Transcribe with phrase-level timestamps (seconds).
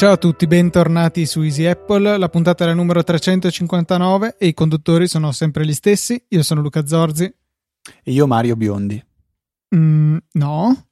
[0.00, 2.16] Ciao a tutti, bentornati su Easy Apple.
[2.16, 6.24] La puntata è la numero 359 e i conduttori sono sempre gli stessi.
[6.28, 7.24] Io sono Luca Zorzi.
[7.24, 9.04] E io Mario Biondi.
[9.76, 10.86] Mm, no.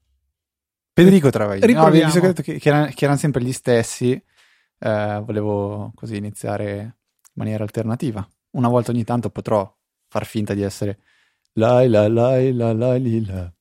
[0.92, 1.66] Federico Travaglini.
[1.66, 2.12] Riproviamo.
[2.12, 4.22] No, detto che, che, erano, che erano sempre gli stessi,
[4.78, 6.92] eh, volevo così iniziare in
[7.34, 8.26] maniera alternativa.
[8.50, 9.72] Una volta ogni tanto potrò
[10.08, 10.98] far finta di essere
[11.54, 13.52] la la la la la li, la.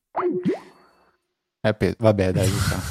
[1.61, 2.81] Eh, pe- vabbè, dai, diciamo.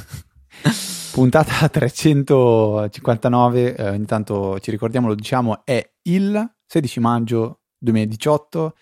[1.16, 8.76] Puntata 359, eh, ogni tanto ci ricordiamo, lo diciamo, è il 16 maggio 2018.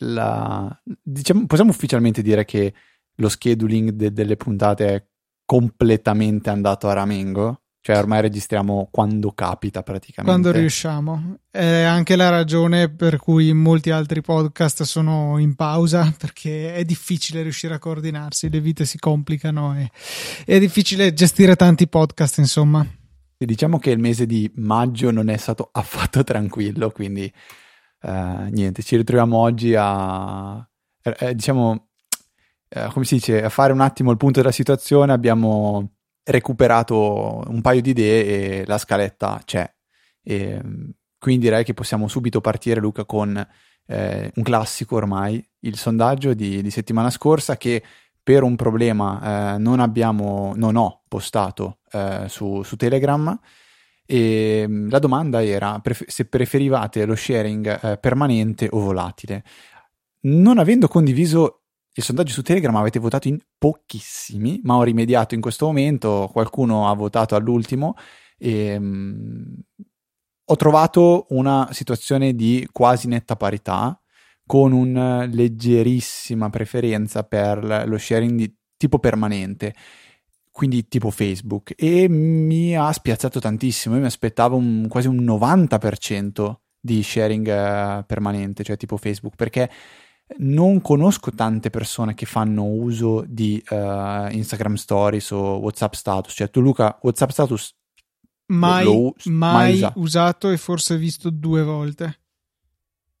[0.00, 2.74] La, diciamo, possiamo ufficialmente dire che
[3.14, 5.04] lo scheduling de- delle puntate è
[5.46, 7.62] completamente andato a ramengo?
[7.88, 10.30] Cioè ormai registriamo quando capita praticamente.
[10.30, 11.38] Quando riusciamo.
[11.50, 17.40] È anche la ragione per cui molti altri podcast sono in pausa, perché è difficile
[17.40, 19.90] riuscire a coordinarsi, le vite si complicano e
[20.44, 22.86] è difficile gestire tanti podcast, insomma.
[23.38, 27.32] E diciamo che il mese di maggio non è stato affatto tranquillo, quindi
[28.02, 30.62] eh, niente, ci ritroviamo oggi a,
[31.02, 31.88] eh, diciamo,
[32.68, 35.10] eh, come si dice, a fare un attimo il punto della situazione.
[35.10, 35.92] Abbiamo
[36.28, 38.24] recuperato un paio di idee
[38.60, 39.70] e la scaletta c'è.
[40.22, 40.60] E,
[41.18, 43.46] quindi direi che possiamo subito partire, Luca, con
[43.86, 47.82] eh, un classico ormai, il sondaggio di, di settimana scorsa che
[48.22, 53.38] per un problema eh, non abbiamo, non ho postato eh, su, su, Telegram
[54.04, 59.42] e la domanda era pref- se preferivate lo sharing eh, permanente o volatile.
[60.20, 61.57] Non avendo condiviso
[61.98, 66.88] il sondaggio su Telegram avete votato in pochissimi, ma ho rimediato in questo momento, qualcuno
[66.88, 67.94] ha votato all'ultimo
[68.38, 69.64] e mh,
[70.44, 74.00] ho trovato una situazione di quasi netta parità
[74.46, 79.74] con una leggerissima preferenza per lo sharing di tipo permanente
[80.52, 83.94] quindi tipo Facebook e mi ha spiazzato tantissimo.
[83.94, 89.68] Io mi aspettavo un, quasi un 90% di sharing uh, permanente cioè tipo Facebook perché
[90.36, 96.34] non conosco tante persone che fanno uso di uh, Instagram Stories o WhatsApp Status.
[96.34, 97.74] Cioè, tu, Luca, WhatsApp Status
[98.48, 100.00] mai, lo, mai, mai usato.
[100.00, 100.50] usato.
[100.50, 102.20] e forse visto due volte.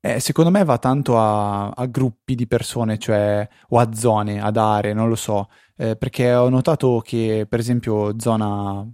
[0.00, 4.56] Eh, secondo me va tanto a, a, gruppi di persone, cioè o a zone, ad
[4.56, 5.48] aree, non lo so.
[5.76, 8.88] Eh, perché ho notato che, per esempio, zona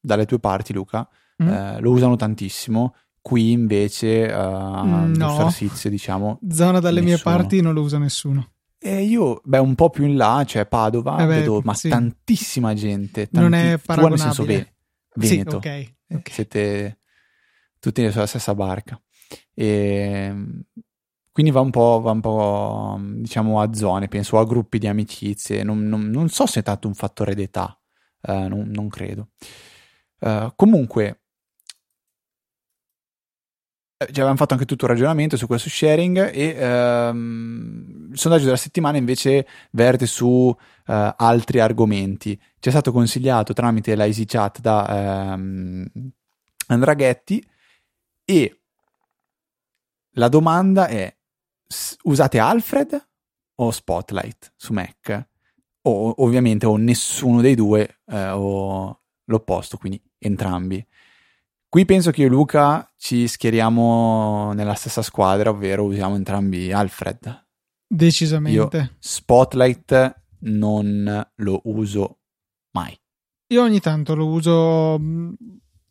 [0.00, 1.06] dalle tue parti, Luca,
[1.42, 1.48] mm.
[1.48, 2.94] eh, lo usano tantissimo
[3.26, 5.50] Qui invece, uh, no.
[5.50, 6.38] Star diciamo.
[6.48, 7.14] Zona dalle nessuno.
[7.14, 8.52] mie parti non lo usa nessuno.
[8.78, 11.88] E io, beh, un po' più in là, cioè Padova, eh beh, vedo, ma sì.
[11.88, 13.28] tantissima gente.
[13.28, 14.24] Tanti, non è paragonabile.
[14.24, 14.74] nel senso ve-
[15.14, 15.50] Veneto.
[15.50, 16.32] Sì, okay, okay.
[16.32, 16.98] Siete
[17.80, 19.02] tutti sulla stessa barca.
[19.52, 20.32] E
[21.32, 25.64] quindi va un po', va un po' diciamo a zone, penso a gruppi di amicizie.
[25.64, 27.76] Non, non, non so se è tanto un fattore d'età,
[28.20, 29.30] uh, non, non, credo.
[30.20, 31.18] Uh, comunque, eh,
[33.98, 38.56] già avevamo fatto anche tutto un ragionamento su questo sharing e ehm, il sondaggio della
[38.56, 40.54] settimana invece verte su
[40.86, 42.38] eh, altri argomenti.
[42.58, 45.86] Ci è stato consigliato tramite la EasyChat da ehm,
[46.68, 47.42] Andraghetti
[48.24, 48.60] e
[50.10, 51.14] la domanda è
[52.02, 53.08] usate Alfred
[53.56, 55.28] o Spotlight su Mac?
[55.82, 60.84] O ovviamente o nessuno dei due eh, o l'opposto, quindi entrambi.
[61.76, 67.48] Qui penso che io e Luca ci schieriamo nella stessa squadra, ovvero usiamo entrambi Alfred.
[67.86, 68.76] Decisamente.
[68.78, 72.20] Io Spotlight non lo uso
[72.70, 72.98] mai.
[73.48, 75.32] Io ogni tanto lo uso mm,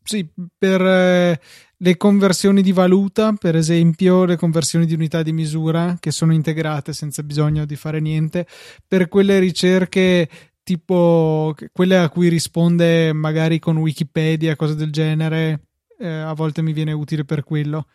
[0.02, 1.40] sì, per eh,
[1.78, 6.94] le conversioni di valuta, per esempio, le conversioni di unità di misura che sono integrate
[6.94, 8.48] senza bisogno di fare niente,
[8.88, 10.28] per quelle ricerche
[10.64, 15.66] tipo quelle a cui risponde magari con Wikipedia, cose del genere,
[15.98, 17.88] eh, a volte mi viene utile per quello.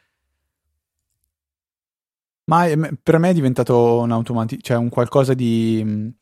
[2.45, 2.67] Ma
[3.01, 6.13] per me è diventato un automatismo, cioè un qualcosa di,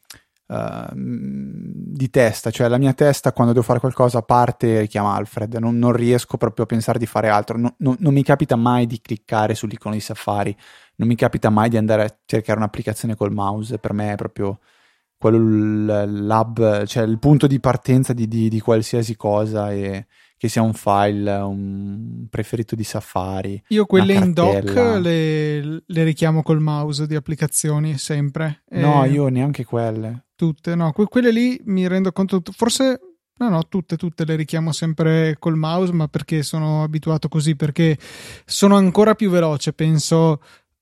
[0.46, 5.54] uh, di testa, cioè la mia testa quando devo fare qualcosa parte e chiama Alfred,
[5.54, 8.86] non, non, riesco proprio a pensare di fare altro, non, non, non mi capita mai
[8.86, 10.54] di cliccare sull'icono di Safari,
[10.96, 14.58] non mi capita mai di andare a cercare un'applicazione col mouse, per me è proprio
[15.19, 20.06] quello l'hub, cioè il punto di partenza di, di, di, qualsiasi cosa e
[20.38, 23.62] che sia un file, un preferito di Safari.
[23.69, 28.62] Io quelle in doc le, le, richiamo col mouse di applicazioni sempre.
[28.70, 30.26] No, io neanche quelle.
[30.37, 33.00] Tutte, no, que- quelle lì mi rendo conto, forse
[33.40, 37.96] No, no, tutte, tutte le richiamo sempre col mouse, ma perché sono abituato così, perché
[38.44, 40.40] sono ancora più veloce, penso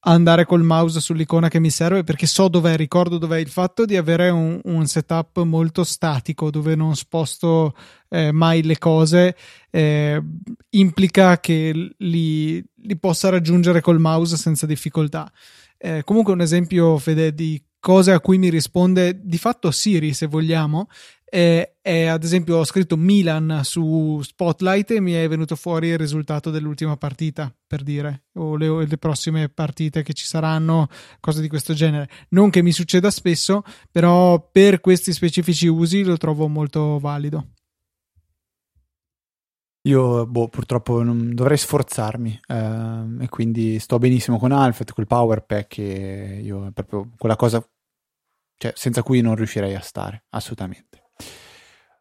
[0.08, 3.96] andare col mouse sull'icona che mi serve perché so dov'è, ricordo dov'è il fatto di
[3.96, 7.74] avere un, un setup molto statico dove non sposto
[8.08, 9.36] eh, mai le cose
[9.70, 10.22] eh,
[10.70, 15.30] implica che li, li, possa raggiungere col mouse senza difficoltà.
[15.76, 20.26] Eh, comunque un esempio, Fede, di cose a cui mi risponde di fatto Siri, se
[20.26, 20.88] vogliamo,
[21.28, 25.98] e, e, ad esempio ho scritto Milan su Spotlight e mi è venuto fuori il
[25.98, 30.88] risultato dell'ultima partita per dire o le, le, prossime partite che ci saranno
[31.18, 36.16] cose di questo genere non che mi succeda spesso però per questi specifici usi lo
[36.16, 37.48] trovo molto valido
[39.86, 45.44] io boh, purtroppo non, dovrei sforzarmi eh, e quindi sto benissimo con Alfred, col Power
[45.44, 47.64] Pack e io proprio quella cosa
[48.58, 50.95] cioè, senza cui non riuscirei a stare assolutamente.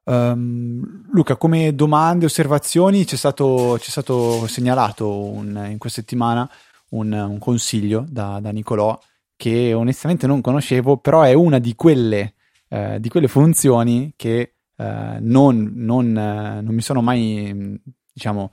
[0.08, 6.48] Um, Luca, come domande, osservazioni, c'è stato, c'è stato segnalato un, in questa settimana
[6.90, 9.00] un, un consiglio da, da, Nicolò
[9.36, 12.36] che onestamente non conoscevo, però è una di quelle,
[12.70, 17.82] eh, di quelle funzioni che eh, non, non, eh, non, mi sono mai,
[18.14, 18.52] diciamo,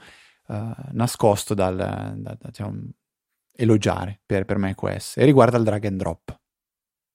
[0.49, 2.81] eh, nascosto dal, da, da, diciamo,
[3.55, 6.41] elogiare per, per macOS e riguarda il drag and drop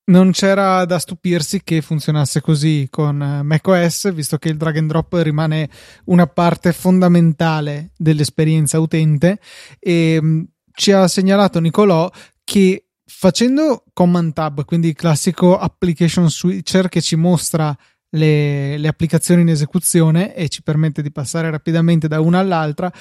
[0.07, 4.89] non c'era da stupirsi che funzionasse così con eh, macOS, visto che il drag and
[4.89, 5.69] drop rimane
[6.05, 9.39] una parte fondamentale dell'esperienza utente.
[9.79, 12.09] E mm, ci ha segnalato Nicolò
[12.43, 17.75] che facendo command tab, quindi il classico application switcher che ci mostra
[18.09, 22.91] le, le, applicazioni in esecuzione e ci permette di passare rapidamente da una all'altra,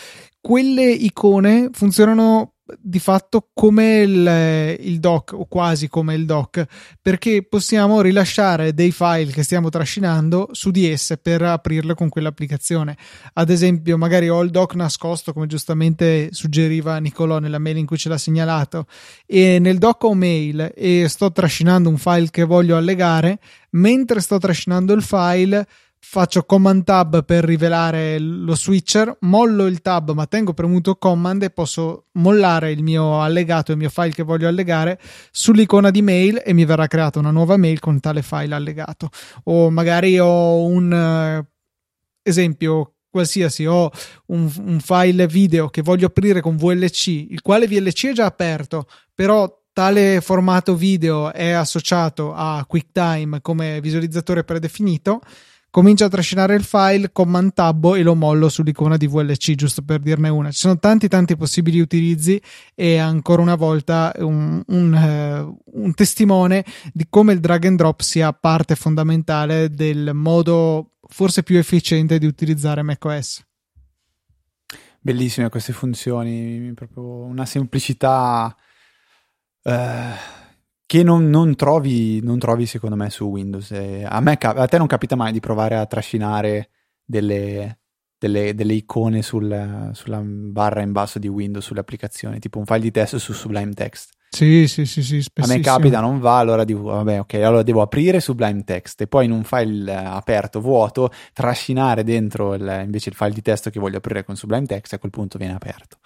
[0.41, 6.65] quelle icone funzionano di fatto come il, il, doc o quasi come il doc
[7.01, 12.97] perché possiamo rilasciare dei file che stiamo trascinando su di esse per aprirle con quell'applicazione.
[13.35, 17.99] Ad esempio magari ho il doc nascosto come giustamente suggeriva Nicolò nella mail in cui
[17.99, 18.87] ce l'ha segnalato
[19.27, 23.39] e nel doc ho mail e sto trascinando un file che voglio allegare.
[23.71, 25.67] Mentre sto trascinando il file
[25.99, 31.51] faccio command tab per rivelare lo switcher, mollo il tab ma tengo premuto command e
[31.51, 35.01] posso mollare il mio allegato, il mio file che voglio allegare
[35.31, 39.11] sull'icona di mail e mi verrà creata una nuova mail con tale file allegato.
[39.45, 41.45] O magari ho un uh,
[42.23, 43.91] esempio qualsiasi, ho
[44.27, 48.87] un, un file video che voglio aprire con VLC, il quale VLC è già aperto,
[49.15, 55.21] però tale formato video è associato a QuickTime come visualizzatore predefinito
[55.77, 60.01] comincio a trascinare il file, command tabbo e lo mollo sull'icona di VLC, giusto per
[60.01, 60.51] dirne una.
[60.51, 62.41] Ci sono tanti tanti possibili utilizzi
[62.75, 66.65] e ancora una volta un, un, uh, un testimone
[66.95, 72.25] di come il drag and drop sia parte fondamentale del modo forse più efficiente di
[72.25, 73.45] utilizzare macOS.
[74.99, 78.57] Bellissime queste funzioni, proprio una semplicità.
[79.63, 80.45] Uh
[80.87, 83.73] che non, non, trovi, non, trovi, secondo me su Windows.
[83.73, 86.71] A, me, a te non capita mai di provare a trascinare
[87.05, 87.81] delle,
[88.17, 92.81] delle, delle icone sul, sulla barra in basso di Windows sulle applicazioni, tipo un file
[92.81, 94.15] di testo su Sublime Text.
[94.29, 97.83] Sì, sì, sì, sì A me capita, non va, allora dico, vabbè, ok, allora devo
[97.83, 103.15] aprire Sublime Text e poi in un file aperto, vuoto, trascinare dentro il, invece il
[103.17, 105.99] file di testo che voglio aprire con Sublime Text e a quel punto viene aperto.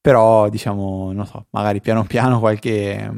[0.00, 3.10] Però, diciamo, non so, magari piano piano qualche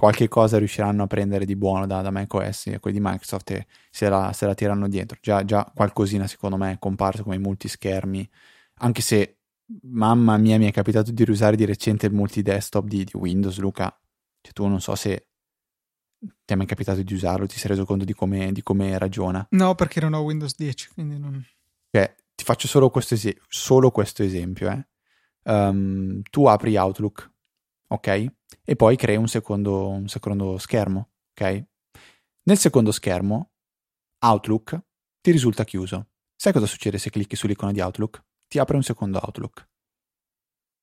[0.00, 3.66] qualche cosa riusciranno a prendere di buono da, da macOS e quelli di Microsoft e
[3.90, 5.18] se la, se la tirano dietro.
[5.20, 8.26] Già, già qualcosina secondo me è comparso come multischermi,
[8.76, 9.40] anche se
[9.82, 13.94] mamma mia mi è capitato di usare di recente il multi-desktop di, di Windows, Luca.
[14.40, 15.26] Cioè, tu non so se
[16.18, 19.46] ti è mai capitato di usarlo, ti sei reso conto di come, di come ragiona?
[19.50, 21.44] No, perché non ho Windows 10, quindi non...
[21.90, 24.70] Cioè, ti faccio solo questo, es- solo questo esempio.
[24.70, 25.52] Eh.
[25.52, 27.30] Um, tu apri Outlook,
[27.88, 28.38] ok?
[28.64, 31.64] E poi crei un secondo, un secondo schermo, ok?
[32.42, 33.50] Nel secondo schermo,
[34.20, 34.78] Outlook
[35.20, 36.08] ti risulta chiuso.
[36.34, 38.22] Sai cosa succede se clicchi sull'icona di Outlook?
[38.48, 39.68] Ti apre un secondo Outlook.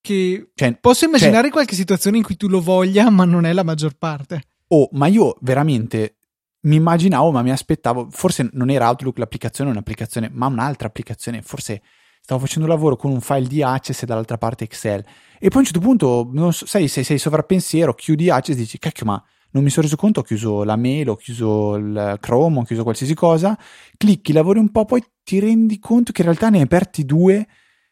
[0.01, 3.53] Che cioè, posso immaginare cioè, qualche situazione in cui tu lo voglia, ma non è
[3.53, 4.43] la maggior parte.
[4.67, 6.17] Oh, ma io veramente
[6.61, 11.81] mi immaginavo, ma mi aspettavo, forse non era Outlook l'applicazione, un'applicazione, ma un'altra applicazione, forse
[12.27, 14.99] stavo facendo lavoro con un file di Access e dall'altra parte Excel.
[15.39, 18.59] E poi a un certo punto, non so, sai, se sei sovrappensiero, chiudi Access e
[18.59, 22.17] dici, cacchio, ma non mi sono reso conto, ho chiuso la mail, ho chiuso il
[22.19, 23.57] Chrome, ho chiuso qualsiasi cosa,
[23.95, 27.47] clicchi, lavori un po', poi ti rendi conto che in realtà ne hai aperti due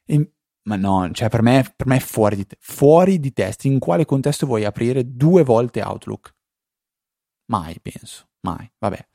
[0.05, 0.31] e...
[0.63, 3.67] Ma no, cioè per me, per me è fuori di, te- fuori di testa.
[3.69, 6.35] In quale contesto vuoi aprire due volte Outlook?
[7.51, 9.07] Mai, penso, mai, vabbè.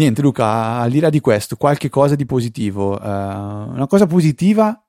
[0.00, 2.98] Niente, Luca, al di là di questo, qualche cosa di positivo.
[2.98, 4.82] Uh, una cosa positiva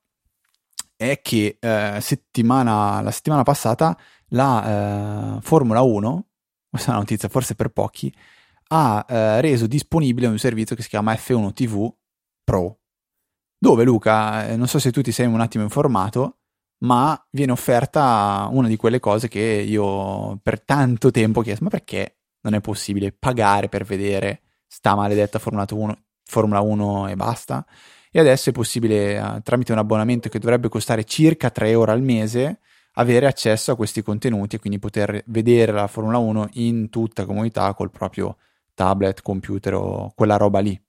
[0.96, 3.98] è che uh, settimana, la settimana passata
[4.30, 6.28] la uh, Formula 1,
[6.72, 8.14] questa è una notizia forse per pochi,
[8.74, 9.06] ha
[9.42, 11.94] reso disponibile un servizio che si chiama F1 TV
[12.42, 12.80] Pro,
[13.58, 16.38] dove Luca, non so se tu ti sei un attimo informato,
[16.86, 21.70] ma viene offerta una di quelle cose che io per tanto tempo ho chiesto, ma
[21.70, 27.66] perché non è possibile pagare per vedere sta maledetta Formula 1, Formula 1 e basta?
[28.10, 32.02] E adesso è possibile, uh, tramite un abbonamento che dovrebbe costare circa 3 euro al
[32.02, 32.62] mese,
[32.94, 37.74] avere accesso a questi contenuti e quindi poter vedere la Formula 1 in tutta comodità
[37.74, 38.38] col proprio
[38.74, 40.82] tablet, computer o quella roba lì.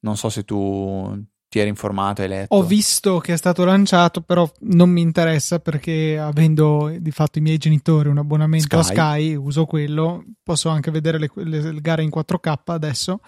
[0.00, 2.54] Non so se tu ti eri informato, hai letto.
[2.54, 7.42] Ho visto che è stato lanciato, però non mi interessa perché avendo di fatto i
[7.42, 8.94] miei genitori un abbonamento Sky.
[8.94, 13.18] a Sky, uso quello, posso anche vedere le, le, le gare in 4K adesso.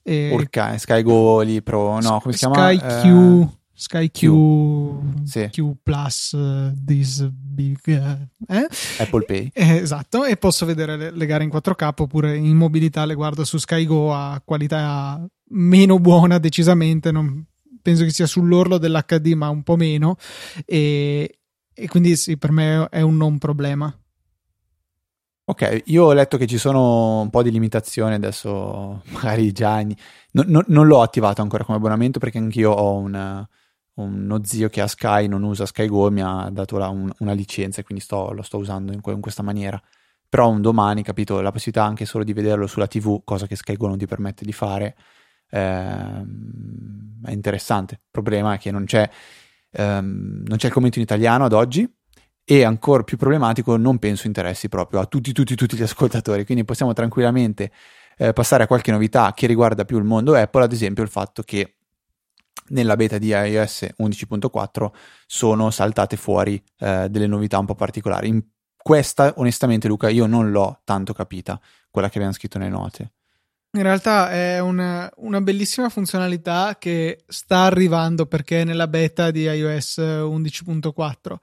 [0.00, 0.30] E...
[0.32, 2.54] Urca, Sky Go lì Pro, no, come si chiama?
[2.54, 3.04] Sky Q.
[3.08, 3.52] Uh...
[3.74, 5.48] Sky Q, Q, sì.
[5.50, 8.68] Q Plus uh, this big uh, eh?
[8.98, 13.04] Apple Pay eh, esatto e posso vedere le, le, gare in 4K oppure in mobilità
[13.06, 17.44] le guardo su Sky Go a qualità meno buona decisamente non,
[17.82, 20.16] penso che sia sull'orlo dell'HD, ma un po' meno.
[20.64, 21.38] E,
[21.74, 23.94] e quindi sì, per me è un non problema.
[25.44, 29.82] Ok, io ho letto che ci sono un po' di limitazioni adesso, magari già.
[29.82, 33.46] No, no, non l'ho attivato ancora come abbonamento perché anch'io ho una,
[33.94, 37.32] uno zio che ha Sky, non usa Sky Go, mi ha dato la, un, una
[37.32, 39.80] licenza e quindi sto, lo sto usando in, in, questa maniera.
[40.28, 43.76] Però un domani, capito, la possibilità anche solo di vederlo sulla TV, cosa che Sky
[43.76, 44.96] Go non ti permette di fare,
[45.52, 46.24] eh,
[47.24, 47.94] è interessante.
[47.94, 49.08] Il problema è che non c'è,
[49.70, 51.88] ehm, non c'è il commento in italiano ad oggi
[52.44, 56.44] e ancora più problematico non penso interessi proprio a tutti, tutti, tutti gli ascoltatori.
[56.44, 57.70] Quindi possiamo tranquillamente
[58.16, 61.42] eh, passare a qualche novità che riguarda più il mondo Apple, ad esempio il fatto
[61.42, 61.76] che
[62.68, 64.90] nella beta di iOS 11.4
[65.26, 68.28] sono saltate fuori eh, delle novità un po' particolari.
[68.28, 68.42] In
[68.76, 73.12] questa, onestamente, Luca, io non l'ho tanto capita, quella che abbiamo scritto nelle note.
[73.74, 79.44] In realtà è una, una, bellissima funzionalità che sta arrivando perché è nella beta di
[79.44, 81.36] iOS 11.4.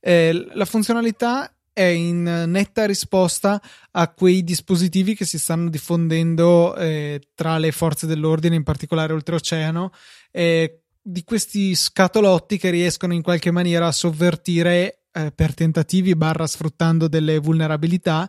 [0.00, 7.20] Eh, la funzionalità è in netta risposta a quei dispositivi che si stanno diffondendo eh,
[7.36, 9.92] tra le forze dell'ordine, in particolare oltreoceano,
[10.32, 16.48] eh, di questi scatolotti che riescono in qualche maniera a sovvertire eh, per tentativi barra
[16.48, 18.28] sfruttando delle vulnerabilità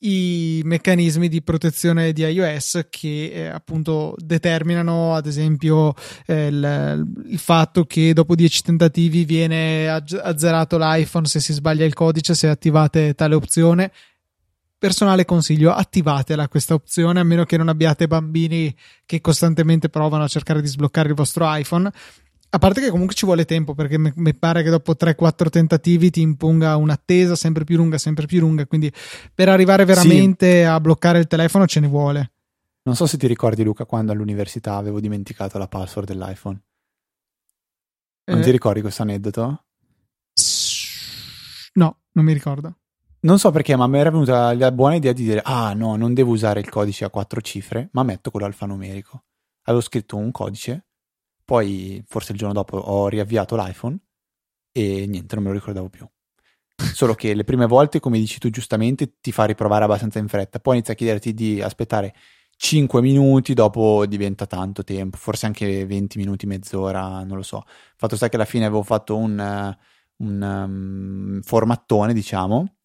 [0.00, 5.94] i meccanismi di protezione di iOS che eh, appunto determinano ad esempio
[6.26, 11.94] eh, il, il, fatto che dopo 10 tentativi viene azzerato l'iPhone se si sbaglia il
[11.94, 13.92] codice se attivate tale opzione.
[14.78, 20.28] Personale consiglio attivatela questa opzione a meno che non abbiate bambini che costantemente provano a
[20.28, 21.90] cercare di sbloccare il vostro iPhone
[22.52, 26.20] a parte che comunque ci vuole tempo perché mi pare che dopo 3-4 tentativi ti
[26.20, 28.66] imponga un'attesa sempre più lunga, sempre più lunga.
[28.66, 28.92] Quindi
[29.32, 30.66] per arrivare veramente sì.
[30.66, 32.32] a bloccare il telefono ce ne vuole.
[32.82, 36.60] Non so se ti ricordi, Luca, quando all'università avevo dimenticato la password dell'iPhone.
[38.24, 39.64] Non eh, ti ricordi questo aneddoto?
[41.74, 42.78] No, non mi ricordo.
[43.20, 46.14] Non so perché, ma mi era venuta la buona idea di dire: Ah, no, non
[46.14, 49.22] devo usare il codice a quattro cifre, ma metto quello alfanumerico.
[49.64, 50.86] Avevo scritto un codice
[51.50, 53.98] poi, forse il giorno dopo, ho riavviato l'iPhone
[54.70, 56.06] e niente, non me lo ricordavo più.
[56.94, 60.60] Solo che le prime volte, come dici tu giustamente, ti fa riprovare abbastanza in fretta.
[60.60, 62.14] Poi inizia a chiederti di aspettare
[62.54, 67.64] 5 minuti, dopo diventa tanto tempo, forse anche 20 minuti, mezz'ora, non lo so.
[67.96, 69.76] Fatto sta che alla fine avevo fatto un,
[70.18, 72.76] un um, formattone, diciamo,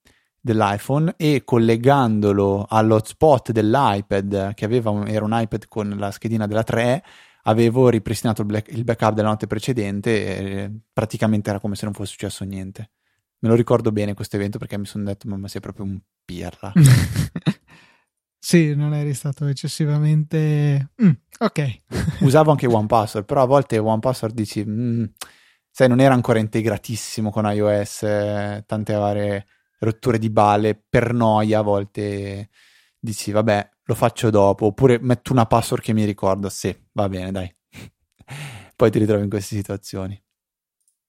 [0.42, 7.04] dell'iPhone e collegandolo all'hotspot dell'iPad, che aveva, era un iPad con la schedina della 3,
[7.48, 11.94] avevo ripristinato il, black, il backup della notte precedente e praticamente era come se non
[11.94, 12.92] fosse successo niente.
[13.40, 16.74] Me lo ricordo bene questo evento perché mi sono detto, mamma sei proprio un pirla.
[18.40, 20.92] sì, non eri stato eccessivamente...
[21.04, 21.82] Mm, ok.
[22.22, 24.64] Usavo anche OnePassword, però a volte OnePassword dici...
[24.66, 25.04] Mm,
[25.70, 29.46] sai, non era ancora integratissimo con iOS, eh, tante varie
[29.80, 32.50] rotture di balle, per noia a volte
[32.98, 37.32] dici, vabbè, lo faccio dopo, oppure metto una password che mi ricorda, sì, va bene,
[37.32, 37.56] dai.
[38.76, 40.20] Poi ti ritrovi in queste situazioni.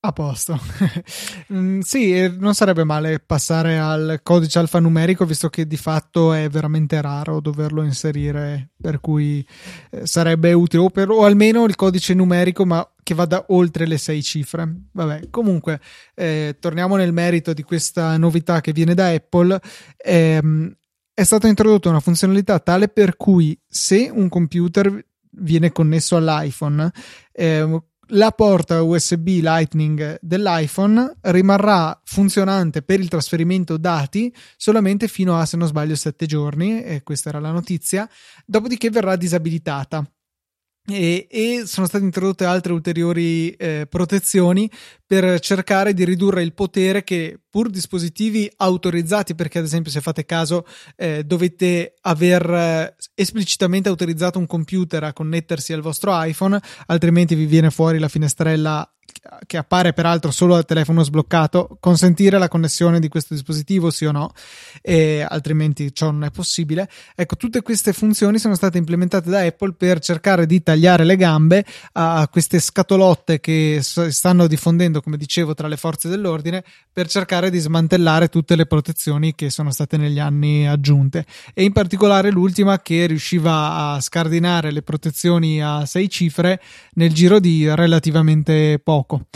[0.00, 0.56] A posto.
[1.52, 7.00] mm, sì, non sarebbe male passare al codice alfanumerico, visto che di fatto è veramente
[7.00, 9.44] raro doverlo inserire, per cui
[9.90, 13.98] eh, sarebbe utile, o, per, o, almeno il codice numerico, ma che vada oltre le
[13.98, 14.82] sei cifre.
[14.92, 15.80] Vabbè, comunque,
[16.14, 19.58] eh, torniamo nel merito di questa novità che viene da Apple.
[19.96, 20.76] Eh,
[21.18, 26.92] è stata introdotta una funzionalità tale per cui se un computer viene connesso all'iPhone,
[27.32, 35.46] eh, la porta USB Lightning dell'iPhone rimarrà funzionante per il trasferimento dati solamente fino a,
[35.46, 38.06] se non sbaglio, 7 giorni, e questa era la notizia,
[38.44, 40.06] dopodiché verrà disabilitata.
[40.88, 44.70] E, e, sono state introdotte altre ulteriori eh, protezioni
[45.06, 50.26] per cercare di ridurre il potere che pur dispositivi autorizzati, perché ad esempio se fate
[50.26, 57.34] caso eh, dovete aver eh, esplicitamente autorizzato un computer a connettersi al vostro iPhone, altrimenti
[57.34, 58.90] vi viene fuori la finestrella
[59.46, 64.12] che appare peraltro solo al telefono sbloccato, consentire la connessione di questo dispositivo, sì o
[64.12, 64.32] no,
[65.28, 66.88] altrimenti ciò non è possibile.
[67.14, 71.64] Ecco, tutte queste funzioni sono state implementate da Apple per cercare di tagliare le gambe
[71.92, 77.58] a queste scatolotte che stanno diffondendo, come dicevo, tra le forze dell'ordine, per cercare di
[77.58, 81.24] smantellare tutte le protezioni che sono state negli anni aggiunte.
[81.54, 86.60] E in particolare l'ultima che riusciva a scardinare le protezioni a sei cifre
[86.94, 89.26] nel giro di relativamente poco.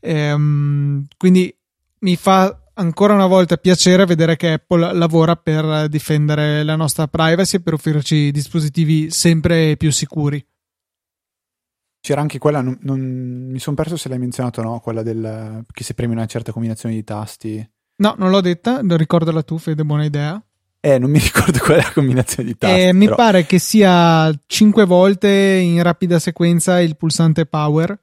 [0.00, 1.54] Ehm, quindi
[2.00, 7.56] mi fa ancora una volta piacere vedere che Apple lavora per difendere la nostra privacy
[7.56, 10.44] e per offrirci dispositivi sempre più sicuri.
[12.06, 13.00] C'era anche quella, non, non,
[13.50, 16.52] mi sono perso se l'hai menzionato o no, quella del che se premi una certa
[16.52, 17.68] combinazione di tasti.
[17.96, 20.40] No, non l'ho detta, ricordala tu, Fede, buona idea.
[20.78, 22.80] Eh, non mi ricordo qual è la combinazione di tasti.
[22.80, 27.98] Eh, mi pare che sia 5 volte in rapida sequenza il pulsante power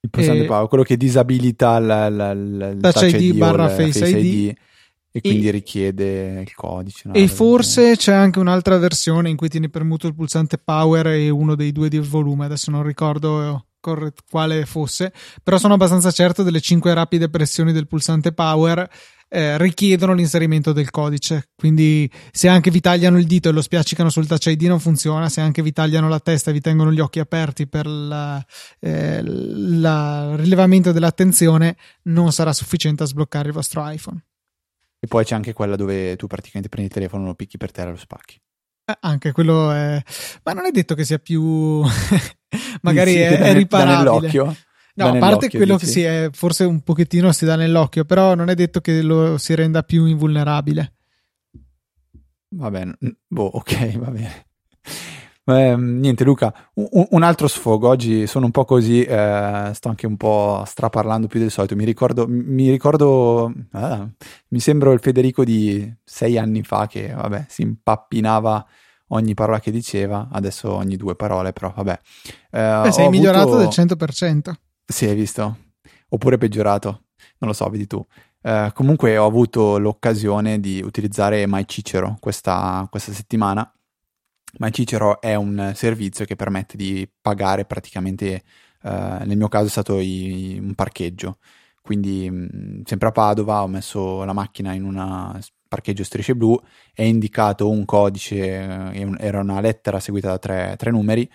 [0.00, 3.98] il pulsante power, quello che disabilita la, la, la, il touch, touch ID, barra face,
[3.98, 4.56] face ID, ID,
[5.12, 7.08] e quindi e, richiede il codice.
[7.08, 7.14] No?
[7.14, 11.54] E forse c'è anche un'altra versione in cui tieni premuto il pulsante power e uno
[11.54, 13.66] dei due di volume, adesso non ricordo
[14.30, 18.88] quale fosse, però sono abbastanza certo delle 5 rapide pressioni del pulsante power
[19.28, 21.48] eh, richiedono l'inserimento del codice.
[21.56, 25.30] Quindi, se anche vi tagliano il dito e lo spiaccicano sul touch ID, non funziona.
[25.30, 28.44] Se anche vi tagliano la testa e vi tengono gli occhi aperti per il
[28.80, 29.22] eh,
[30.36, 34.22] rilevamento dell'attenzione, non sarà sufficiente a sbloccare il vostro iPhone.
[35.04, 37.88] E poi c'è anche quella dove tu praticamente prendi il telefono, lo picchi per terra
[37.88, 38.40] e lo spacchi.
[38.84, 40.00] Eh, anche quello è.
[40.44, 41.82] Ma non è detto che sia più.
[42.82, 43.96] Magari sì, è, è riparabile.
[43.98, 44.56] Nell'occhio.
[44.94, 45.86] No, a parte quello dici?
[45.86, 49.38] che si è, forse un pochettino si dà nell'occhio, però non è detto che lo
[49.38, 50.92] si renda più invulnerabile.
[52.54, 52.96] Va bene,
[53.26, 54.46] boh, ok, va bene.
[55.44, 60.06] Eh, niente Luca, un, un, altro sfogo, oggi sono un po' così, eh, sto anche
[60.06, 64.08] un po' straparlando più del solito, mi ricordo, mi, ricordo ah,
[64.48, 68.64] mi sembro il Federico di sei anni fa che vabbè si impappinava
[69.08, 72.00] ogni parola che diceva, adesso ogni due parole, però vabbè.
[72.50, 73.58] Eh, Beh, sei migliorato avuto...
[73.58, 74.52] del 100%.
[74.84, 75.56] Sì, hai visto?
[76.08, 77.04] Oppure peggiorato,
[77.38, 78.04] non lo so, vedi tu.
[78.42, 83.72] Uh, comunque ho avuto l'occasione di utilizzare MyCicero questa, questa settimana.
[84.58, 88.42] MyCicero è un servizio che permette di pagare praticamente,
[88.82, 91.38] uh, nel mio caso è stato i, un parcheggio.
[91.80, 96.60] Quindi, mh, sempre a Padova, ho messo la macchina in un parcheggio strisce blu,
[96.92, 101.28] è indicato un codice, eh, era una lettera seguita da tre, tre numeri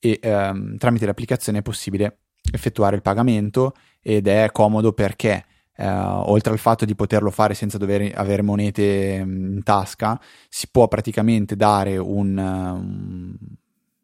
[0.00, 2.18] e um, tramite l'applicazione è possibile
[2.52, 7.78] effettuare il pagamento ed è comodo perché eh, oltre al fatto di poterlo fare senza
[7.78, 13.36] dover avere monete mm, in tasca, si può praticamente dare un, um,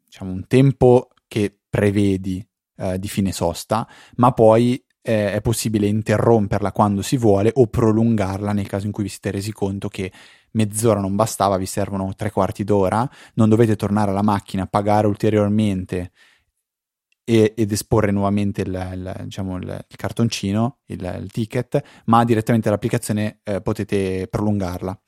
[0.05, 2.45] diciamo, un tempo che prevedi
[2.77, 8.51] eh, di fine sosta, ma poi eh, è possibile interromperla quando si vuole o prolungarla
[8.51, 10.11] nel caso in cui vi siete resi conto che
[10.51, 16.11] mezz'ora non bastava, vi servono tre quarti d'ora, non dovete tornare alla macchina, pagare ulteriormente
[17.23, 23.39] e, ed esporre nuovamente il, il, diciamo, il, il cartoncino, il, ticket, ma direttamente dall'applicazione
[23.43, 24.99] eh, potete prolungarla.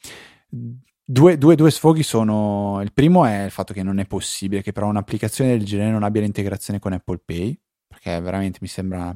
[1.05, 4.71] Due, due, due, sfoghi sono: il primo è il fatto che non è possibile che
[4.71, 9.15] però un'applicazione del genere non abbia l'integrazione con Apple Pay, perché veramente mi sembra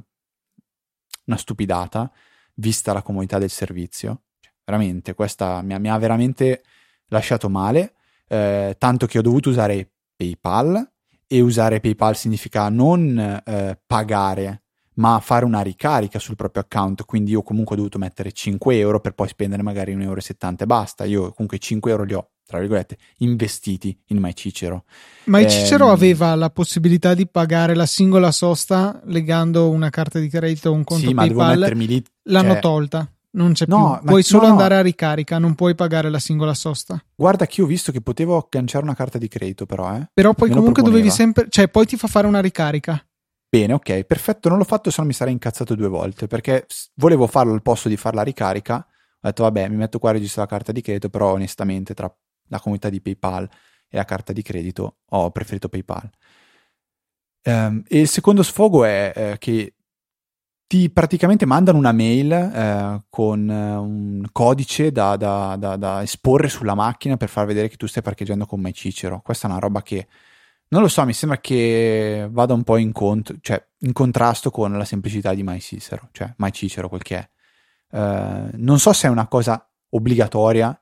[1.25, 2.11] una stupidata,
[2.55, 4.23] vista la comodità del servizio.
[4.39, 6.63] Cioè, veramente, questa mi ha, mi ha veramente
[7.07, 7.93] lasciato male,
[8.27, 10.91] eh, tanto che ho dovuto usare PayPal
[11.27, 14.63] e usare PayPal significa non eh, pagare,
[14.95, 17.05] ma fare una ricarica sul proprio account.
[17.05, 20.21] Quindi io comunque ho dovuto mettere 5 euro per poi spendere magari 1,70 euro
[20.57, 21.03] e basta.
[21.03, 24.85] Io comunque 5 euro li ho, tra virgolette, investiti in MyCicero.
[25.25, 30.69] MyCicero eh, aveva la possibilità di pagare la singola sosta legando una carta di credito
[30.69, 31.59] o un conto sì, PayPal.
[31.59, 34.07] Ma lì, L'hanno cioè, tolta non c'è no, più.
[34.07, 34.51] Puoi solo no.
[34.51, 37.01] andare a ricarica, non puoi pagare la singola sosta.
[37.15, 40.09] Guarda che ho visto che potevo agganciare una carta di credito, però, eh.
[40.13, 43.03] Però poi Me comunque dovevi sempre, cioè poi ti fa fare una ricarica.
[43.49, 47.27] Bene, ok, perfetto, non l'ho fatto, se no mi sarei incazzato due volte, perché volevo
[47.27, 48.75] farlo al posto di fare la ricarica.
[48.75, 52.13] Ho detto, vabbè, mi metto qua a registrare la carta di credito, però onestamente tra
[52.49, 53.49] la comunità di PayPal
[53.89, 56.09] e la carta di credito ho preferito PayPal.
[57.43, 59.76] Um, e il secondo sfogo è eh, che
[60.67, 66.49] ti praticamente mandano una mail eh, con eh, un codice da, da, da, da, esporre
[66.49, 69.21] sulla macchina per far vedere che tu stai parcheggiando con MyCicero.
[69.21, 70.07] Questa è una roba che
[70.69, 74.77] non lo so, mi sembra che vada un po' in, cont- cioè, in contrasto con
[74.77, 77.29] la semplicità di MyCicero, cioè MyCicero quel che è.
[77.89, 80.77] Uh, non so se è una cosa obbligatoria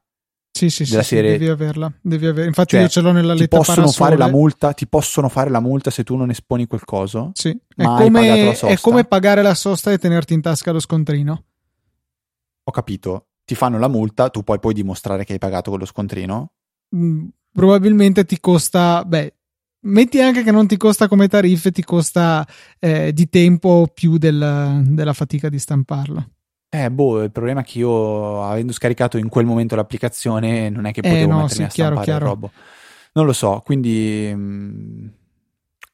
[0.55, 1.33] sì, sì, della sì, serie.
[1.33, 1.91] Sì, devi averla.
[2.01, 2.45] Devi aver...
[2.45, 5.49] Infatti, cioè, io ce l'ho nella ti lettera possono fare la multa Ti possono fare
[5.49, 7.31] la multa se tu non esponi quel coso?
[7.33, 11.43] Sì, è come, è come pagare la sosta e tenerti in tasca lo scontrino.
[12.63, 13.27] Ho capito.
[13.43, 16.53] Ti fanno la multa, tu poi puoi dimostrare che hai pagato quello scontrino?
[16.95, 19.33] Mm, probabilmente ti costa, beh,
[19.81, 22.47] metti anche che non ti costa come tariffe, ti costa
[22.79, 26.29] eh, di tempo più del, della fatica di stamparlo.
[26.75, 30.91] Eh, boh, il problema è che io, avendo scaricato in quel momento l'applicazione, non è
[30.91, 32.51] che potevo eh, no, mettermi sì, a stampare chiaro, il robo.
[33.13, 35.07] Non lo so, quindi mh, mm,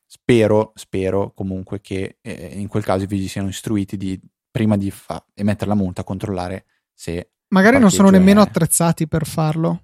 [0.08, 4.90] spero, spero comunque che eh, in quel caso i vigili siano istruiti di, prima di
[4.90, 7.30] fa- emettere la multa, controllare se...
[7.50, 9.84] Magari non sono nemmeno attrezzati per farlo.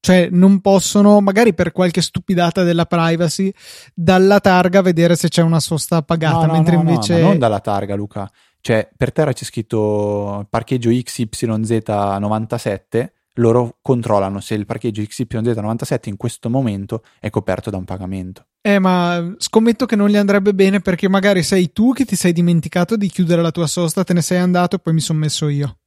[0.00, 3.52] Cioè, non possono, magari per qualche stupidata della privacy,
[3.92, 7.20] dalla targa vedere se c'è una sosta pagata, no, no, mentre no, invece.
[7.20, 8.30] non dalla targa, Luca.
[8.60, 16.50] Cioè, per terra c'è scritto parcheggio XYZ97, loro controllano se il parcheggio XYZ97 in questo
[16.50, 18.46] momento è coperto da un pagamento.
[18.60, 22.32] Eh, ma scommetto che non gli andrebbe bene perché magari sei tu che ti sei
[22.32, 25.48] dimenticato di chiudere la tua sosta, te ne sei andato e poi mi sono messo
[25.48, 25.78] io.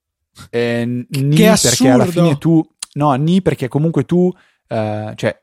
[0.49, 4.31] Eh, ni che perché alla fine tu No, ni perché comunque tu,
[4.67, 5.41] eh, cioè,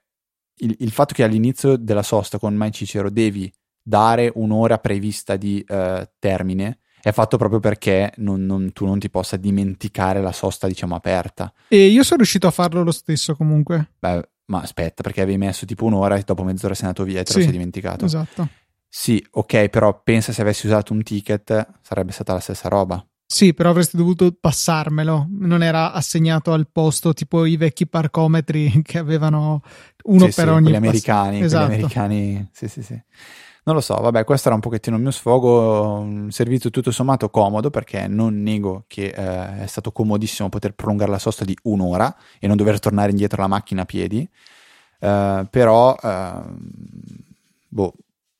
[0.56, 5.64] il, il, fatto che all'inizio della sosta con Mai Cicero devi dare un'ora prevista di
[5.66, 10.66] eh, termine è fatto proprio perché non, non, tu non ti possa dimenticare la sosta,
[10.66, 11.52] diciamo, aperta.
[11.68, 13.92] E io sono riuscito a farlo lo stesso comunque.
[13.98, 17.24] Beh, ma aspetta, perché avevi messo tipo un'ora e dopo mezz'ora sei andato via e
[17.24, 18.04] te sì, lo sei dimenticato.
[18.04, 18.48] Esatto.
[18.88, 23.04] Sì, ok, però pensa se avessi usato un ticket sarebbe stata la stessa roba.
[23.30, 28.96] Sì, però avresti dovuto passarmelo, non era assegnato al posto tipo i vecchi parcometri che
[28.96, 29.60] avevano
[30.04, 31.64] uno sì, per sì, ogni quelli americani, esatto.
[31.66, 32.98] americani, sì, sì, sì.
[33.68, 37.28] Non lo so, vabbè, questo era un pochettino il mio sfogo, un servizio tutto sommato
[37.28, 42.16] comodo perché non nego che eh, è stato comodissimo poter prolungare la sosta di un'ora
[42.38, 44.26] e non dover tornare indietro alla macchina a piedi,
[45.00, 46.42] eh, però, eh,
[47.68, 47.92] boh,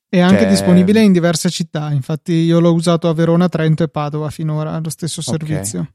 [0.09, 0.49] è anche cioè...
[0.49, 4.89] disponibile in diverse città, infatti io l'ho usato a Verona, Trento e Padova finora, lo
[4.89, 5.81] stesso servizio.
[5.81, 5.93] Okay.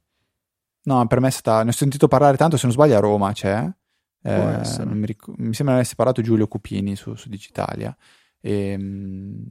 [0.84, 1.64] No, per me è stata...
[1.64, 3.68] ne ho sentito parlare tanto, se non sbaglio a Roma c'è.
[4.22, 5.26] Eh, mi, ric...
[5.38, 7.96] mi, sembra avesse parlato Giulio Cupini su, su Digitalia.
[8.44, 9.42] E, ehm,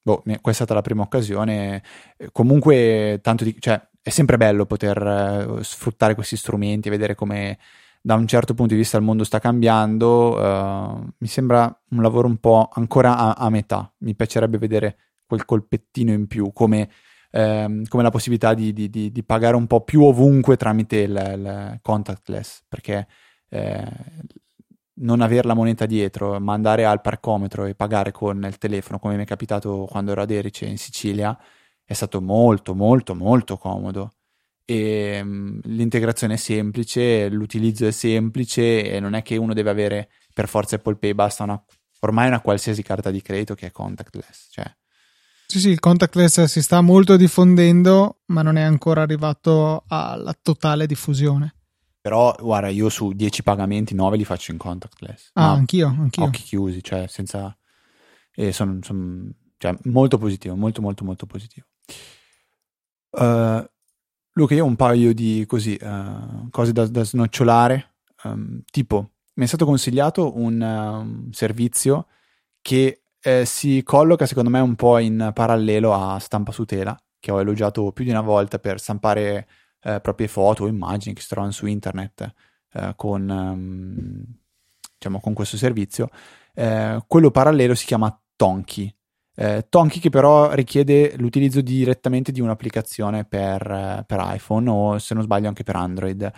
[0.00, 1.82] boh, questa è stata la prima occasione.
[2.30, 3.56] Comunque, tanto di...
[3.58, 5.02] cioè, è sempre bello poter
[5.48, 7.58] uh, sfruttare questi strumenti e vedere come
[8.00, 12.28] da un certo punto di vista il mondo sta cambiando, uh, mi sembra un lavoro
[12.28, 13.92] un po' ancora a, a, metà.
[13.98, 14.96] Mi piacerebbe vedere
[15.26, 16.88] quel colpettino in più, come,
[17.30, 21.10] ehm, come la possibilità di, di, di, di, pagare un po' più ovunque tramite il,
[21.10, 23.06] il contactless, perché
[23.50, 23.84] eh,
[25.00, 29.16] non avere la moneta dietro, ma andare al parcometro e pagare con il telefono, come
[29.16, 31.36] mi è capitato quando ero ad Erice in Sicilia,
[31.84, 34.12] è stato molto, molto, molto comodo
[34.70, 40.10] e um, l'integrazione è semplice, l'utilizzo è semplice e non è che uno deve avere
[40.34, 41.64] per forza Apple Pay, basta una,
[42.00, 44.48] ormai una qualsiasi carta di credito che è contactless.
[44.50, 44.70] Cioè.
[45.46, 50.86] Sì, sì, il contactless si sta molto diffondendo, ma non è ancora arrivato alla totale
[50.86, 51.54] diffusione.
[52.00, 55.30] Però, guarda, io su 10 pagamenti, 9 li faccio in contactless.
[55.34, 56.24] Ah, anch'io, anch'io.
[56.24, 57.56] Occhi chiusi, cioè senza...
[58.32, 61.66] E sono, son, cioè, molto positivo, molto, molto, molto positivo.
[63.10, 63.64] Uh,
[64.32, 67.94] Luca, io ho un paio di così, uh, cose da, da snocciolare.
[68.22, 72.06] Um, tipo, mi è stato consigliato un um, servizio
[72.60, 77.30] che eh, si colloca secondo me un po' in parallelo a Stampa su Tela, che
[77.30, 79.48] ho elogiato più di una volta per stampare
[79.88, 82.34] eh, proprie foto o immagini che si trovano su internet
[82.72, 84.24] eh, con, um,
[84.94, 86.08] diciamo, con questo servizio.
[86.54, 88.92] Eh, quello parallelo si chiama Tonki
[89.40, 95.14] eh, Tonki che però richiede l'utilizzo direttamente di un'applicazione per, eh, per, iPhone o se
[95.14, 96.28] non sbaglio anche per Android.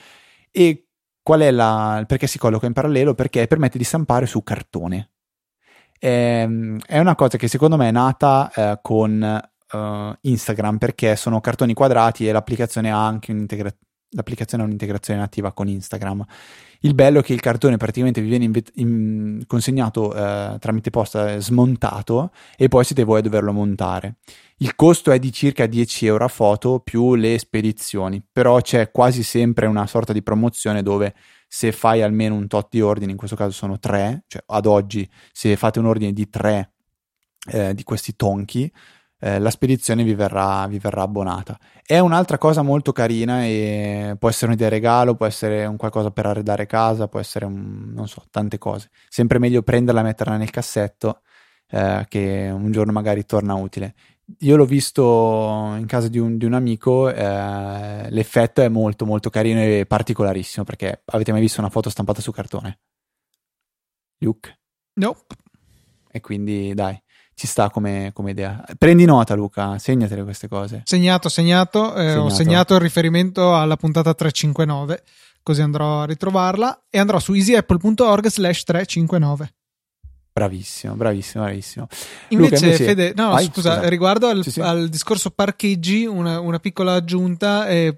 [0.51, 0.89] E
[1.23, 2.05] qual è la...
[2.07, 3.15] perché si colloca in parallelo?
[3.15, 5.13] Perché permette di stampare su cartone.
[5.99, 9.41] Eh, è una cosa che secondo me è nata eh, con
[9.73, 15.53] uh, Instagram perché sono cartoni quadrati e l'applicazione ha anche un'integrazione l'applicazione ha un'integrazione nativa
[15.53, 16.25] con Instagram.
[16.81, 21.39] Il bello è che il cartone praticamente vi viene inve- in- consegnato eh, tramite posta
[21.39, 24.17] smontato e poi siete voi a doverlo montare.
[24.57, 29.23] Il costo è di circa 10 euro a foto più le spedizioni, però c'è quasi
[29.23, 31.15] sempre una sorta di promozione dove
[31.47, 35.09] se fai almeno un tot di ordini, in questo caso sono tre, cioè ad oggi
[35.33, 36.73] se fate un ordine di tre
[37.51, 38.71] eh, di questi tonchi,
[39.21, 41.59] eh, la spedizione vi verrà, vi verrà, abbonata.
[41.85, 46.27] È un'altra cosa molto carina e può essere un'idea regalo, può essere un qualcosa per
[46.27, 48.91] arredare casa, può essere un, non so, tante cose.
[49.09, 51.21] Sempre meglio prenderla e metterla nel cassetto
[51.71, 53.95] eh, che un giorno magari torna utile.
[54.41, 59.29] Io l'ho visto in casa di un, di un amico, eh, l'effetto è molto molto
[59.29, 62.79] carino e particolarissimo perché avete mai visto una foto stampata su cartone?
[64.19, 64.61] Luke?
[64.95, 65.35] Nope.
[66.13, 67.01] E quindi dai,
[67.41, 68.63] ci sta come, come, idea.
[68.77, 70.83] Prendi nota, Luca, segnatele queste cose.
[70.85, 71.95] Segnato, segnato.
[71.95, 72.21] Eh, segnato.
[72.21, 75.03] Ho segnato il riferimento alla puntata 359,
[75.43, 79.55] così andrò a ritrovarla e andrò su easyapple.org slash 359.
[80.41, 81.87] Bravissimo, bravissimo, bravissimo.
[82.29, 82.85] Invece, Luca, invece...
[82.85, 84.61] Fede, no, Vai, scusa, scusa, riguardo al, sì, sì.
[84.63, 87.69] al, discorso parcheggi, una, una piccola aggiunta.
[87.69, 87.95] Eh,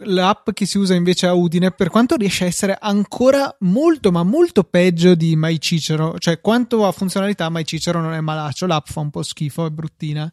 [0.00, 4.22] l'app che si usa invece a Udine, per quanto riesce a essere ancora molto, ma
[4.24, 8.88] molto peggio di My Cicero, cioè quanto a funzionalità My Cicero non è malaccio, l'app
[8.88, 10.30] fa un po' schifo, è bruttina.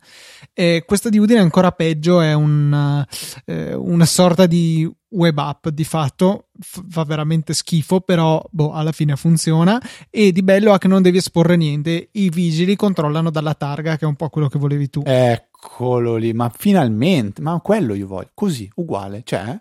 [0.51, 3.07] Eh, questa di Udine è ancora peggio, è una,
[3.45, 9.15] eh, una sorta di web app di fatto fa veramente schifo però boh, alla fine
[9.15, 9.81] funziona.
[10.09, 12.09] E di bello è che non devi esporre niente.
[12.11, 15.01] I vigili controllano dalla targa che è un po' quello che volevi tu.
[15.05, 18.31] Eccolo lì ma finalmente ma quello io voglio.
[18.33, 19.59] Così uguale cioè?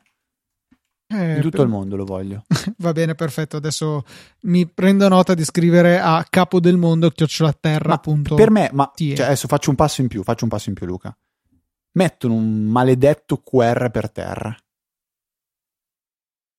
[1.08, 1.66] Eh, in tutto per...
[1.66, 2.44] il mondo lo voglio.
[2.78, 3.56] Va bene perfetto.
[3.56, 4.04] Adesso
[4.42, 8.00] mi prendo nota di scrivere a capo del mondo chiocciolaterra
[8.34, 10.86] per me ma cioè, adesso faccio un passo in più faccio un passo in più
[10.86, 11.16] Luca.
[11.94, 14.56] Mettono un maledetto QR per terra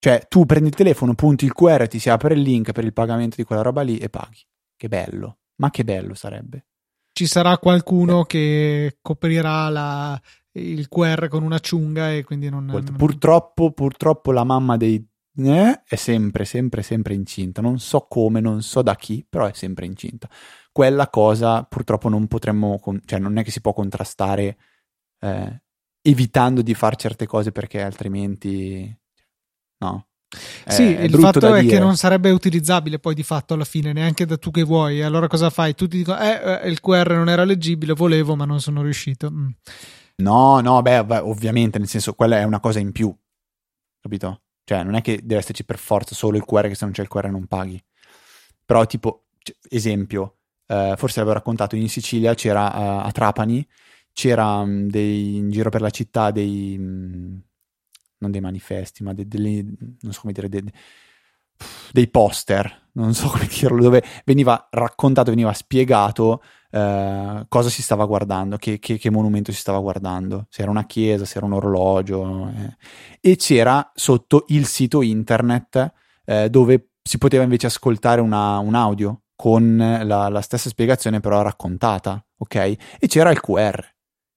[0.04, 2.92] cioè, tu prendi il telefono, punti il QR, ti si apre il link per il
[2.92, 4.46] pagamento di quella roba lì e paghi.
[4.76, 5.38] Che bello.
[5.62, 6.66] Ma che bello sarebbe.
[7.14, 10.22] Ci sarà qualcuno che coprirà la,
[10.60, 12.84] il QR con una ciunga e quindi non...
[12.98, 15.08] Purtroppo, purtroppo la mamma dei...
[15.38, 17.62] Eh, è sempre, sempre, sempre incinta.
[17.62, 20.30] Non so come, non so da chi, però è sempre incinta.
[20.74, 22.78] Quella cosa purtroppo non potremmo...
[23.06, 24.58] Cioè, non è che si può contrastare
[25.22, 25.62] eh,
[26.02, 28.94] evitando di fare certe cose perché altrimenti
[29.84, 30.08] No.
[30.66, 31.76] Sì, è il fatto è dire.
[31.76, 35.04] che non sarebbe utilizzabile poi di fatto alla fine, neanche da tu che vuoi.
[35.04, 35.76] Allora cosa fai?
[35.76, 39.30] Tutti dicono, eh, eh il QR non era leggibile, volevo, ma non sono riuscito.
[39.30, 39.50] Mm.
[40.16, 43.14] No, no, beh, ovviamente, nel senso, quella è una cosa in più,
[44.00, 44.42] capito?
[44.64, 47.02] Cioè, non è che deve esserci per forza solo il QR, che se non c'è
[47.02, 47.82] il QR non paghi.
[48.66, 49.26] Però, tipo,
[49.70, 53.68] esempio, eh, forse l'avevo raccontato, in Sicilia c'era uh, a Trapani,
[54.14, 57.42] c'era um, dei, in giro per la città dei...
[58.24, 59.64] Non dei manifesti, ma de, delle,
[60.02, 60.64] non so come dire, de,
[61.92, 68.06] dei poster, non so come dirlo, dove veniva raccontato, veniva spiegato eh, cosa si stava
[68.06, 71.54] guardando, che, che, che, monumento si stava guardando, se era una chiesa, se era un
[71.54, 72.78] orologio, eh.
[73.20, 75.94] e c'era sotto il sito internet
[76.26, 81.42] eh, dove si poteva invece ascoltare una, un audio con la, la stessa spiegazione però
[81.42, 82.56] raccontata, ok?
[82.56, 83.84] E c'era il QR,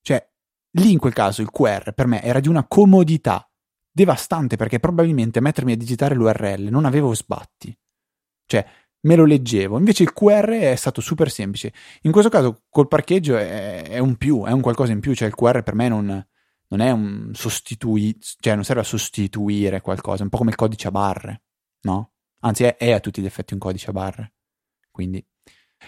[0.03, 0.27] cioè
[0.73, 3.46] lì in quel caso il QR per me era di una comodità
[3.97, 7.75] devastante perché probabilmente mettermi a digitare l'URL non avevo sbatti.
[8.45, 8.67] Cioè,
[9.01, 9.79] me lo leggevo.
[9.79, 11.73] Invece il QR è stato super semplice.
[12.03, 15.29] In questo caso col parcheggio è, è un più, è un qualcosa in più, cioè
[15.29, 16.27] il QR per me non,
[16.69, 20.57] non è un sostituire, cioè non serve a sostituire qualcosa, è un po' come il
[20.57, 21.43] codice a barre,
[21.85, 22.13] no?
[22.41, 24.35] Anzi è, è a tutti gli effetti un codice a barre.
[24.91, 25.25] Quindi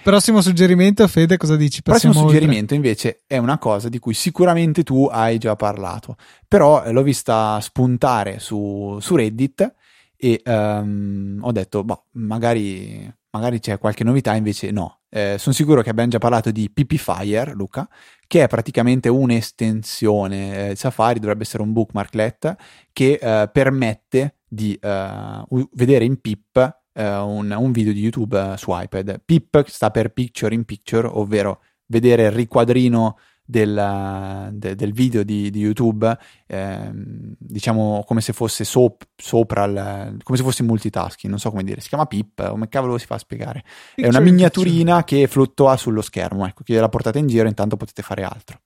[0.03, 1.83] Prossimo suggerimento, Fede, cosa dici?
[1.83, 6.91] Passiamo Prossimo suggerimento invece è una cosa di cui sicuramente tu hai già parlato, però
[6.91, 9.75] l'ho vista spuntare su, su Reddit
[10.17, 15.01] e um, ho detto, boh, magari, magari c'è qualche novità, invece no.
[15.11, 17.89] Eh, sono sicuro che abbiamo già parlato di PPFire, Luca,
[18.27, 20.71] che è praticamente un'estensione.
[20.71, 22.57] Eh, Safari dovrebbe essere un bookmarklet
[22.93, 28.71] che eh, permette di uh, vedere in PIP un, un, video di YouTube uh, su
[28.73, 29.21] iPad.
[29.25, 33.17] PIP sta per Picture in Picture, ovvero vedere il riquadrino
[33.49, 40.19] del, de, del video di, di YouTube, eh, diciamo come se fosse sop, sopra, il,
[40.23, 43.15] come se fosse multitasking, non so come dire, si chiama PIP, come cavolo si fa
[43.15, 43.65] a spiegare?
[43.95, 47.79] Picture È una miniaturina che fluttua sullo schermo, ecco, che la portate in giro, intanto
[47.79, 48.61] potete fare altro.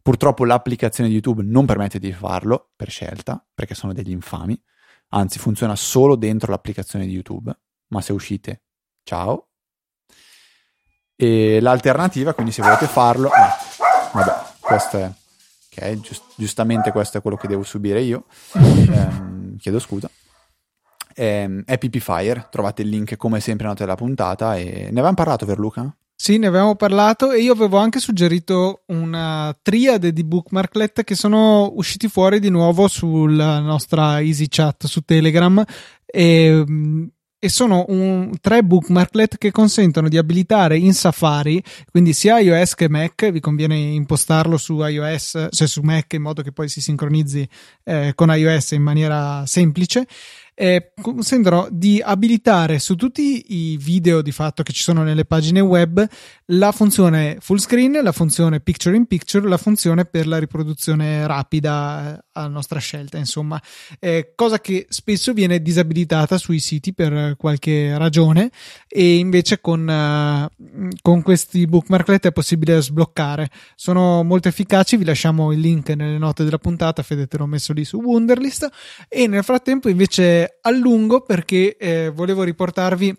[0.00, 4.60] Purtroppo l'applicazione di YouTube non permette di farlo per scelta, perché sono degli infami
[5.08, 7.56] anzi funziona solo dentro l'applicazione di YouTube,
[7.88, 8.62] ma se uscite,
[9.02, 9.48] ciao.
[11.16, 15.10] E l'alternativa, quindi se volete farlo, eh, vabbè, questo è,
[15.70, 20.10] ok, giust, giustamente questo è quello che devo subire io, eh, chiedo scusa.
[21.16, 25.46] Eh, è PPFire, trovate il link come sempre nota della puntata e ne avevamo parlato
[25.46, 25.96] per Luca?
[26.16, 31.72] Sì, ne avevamo parlato e io avevo anche suggerito una triade di bookmarklet che sono
[31.74, 35.62] usciti fuori di nuovo sulla nostra Easy Chat su Telegram
[36.06, 36.64] e,
[37.36, 42.88] e sono un, tre bookmarklet che consentono di abilitare in Safari, quindi sia iOS che
[42.88, 47.46] Mac, vi conviene impostarlo su iOS, cioè su Mac in modo che poi si sincronizzi
[47.82, 50.06] eh, con iOS in maniera semplice
[50.54, 55.60] eh, consentono di abilitare su tutti i video di fatto che ci sono nelle pagine
[55.60, 56.06] web
[56.46, 62.16] la funzione full screen, la funzione picture in picture, la funzione per la riproduzione rapida
[62.16, 63.60] eh, a nostra scelta, insomma,
[63.98, 68.50] eh, cosa che spesso viene disabilitata sui siti per qualche ragione
[68.88, 73.50] e invece con, uh, con questi bookmarklet è possibile sbloccare.
[73.74, 77.72] Sono molto efficaci, vi lasciamo il link nelle note della puntata, Fede te l'ho messo
[77.72, 78.68] lì su Wunderlist
[79.08, 83.16] e nel frattempo invece allungo perché eh, volevo riportarvi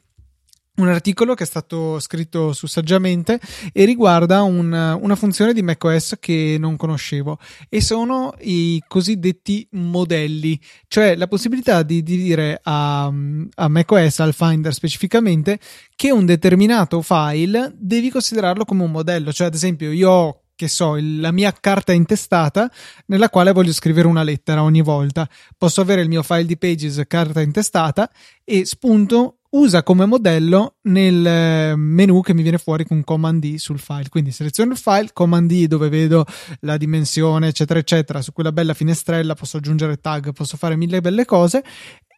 [0.78, 3.40] un articolo che è stato scritto su Saggiamente
[3.72, 10.60] e riguarda un, una funzione di macOS che non conoscevo e sono i cosiddetti modelli,
[10.88, 15.60] cioè la possibilità di, di dire a, a macOS, al Finder specificamente,
[15.96, 20.68] che un determinato file devi considerarlo come un modello, cioè ad esempio io ho che
[20.68, 22.72] so, la mia carta intestata
[23.08, 25.28] nella quale voglio scrivere una lettera ogni volta.
[25.58, 28.10] Posso avere il mio file di pages carta intestata
[28.44, 33.56] e spunto usa come modello nel eh, menu che mi viene fuori con Command D
[33.56, 34.10] sul file.
[34.10, 36.26] Quindi seleziono il file, Command D dove vedo
[36.62, 38.22] la dimensione, eccetera, eccetera.
[38.22, 41.64] Su quella bella finestrella posso aggiungere tag, posso fare mille belle cose.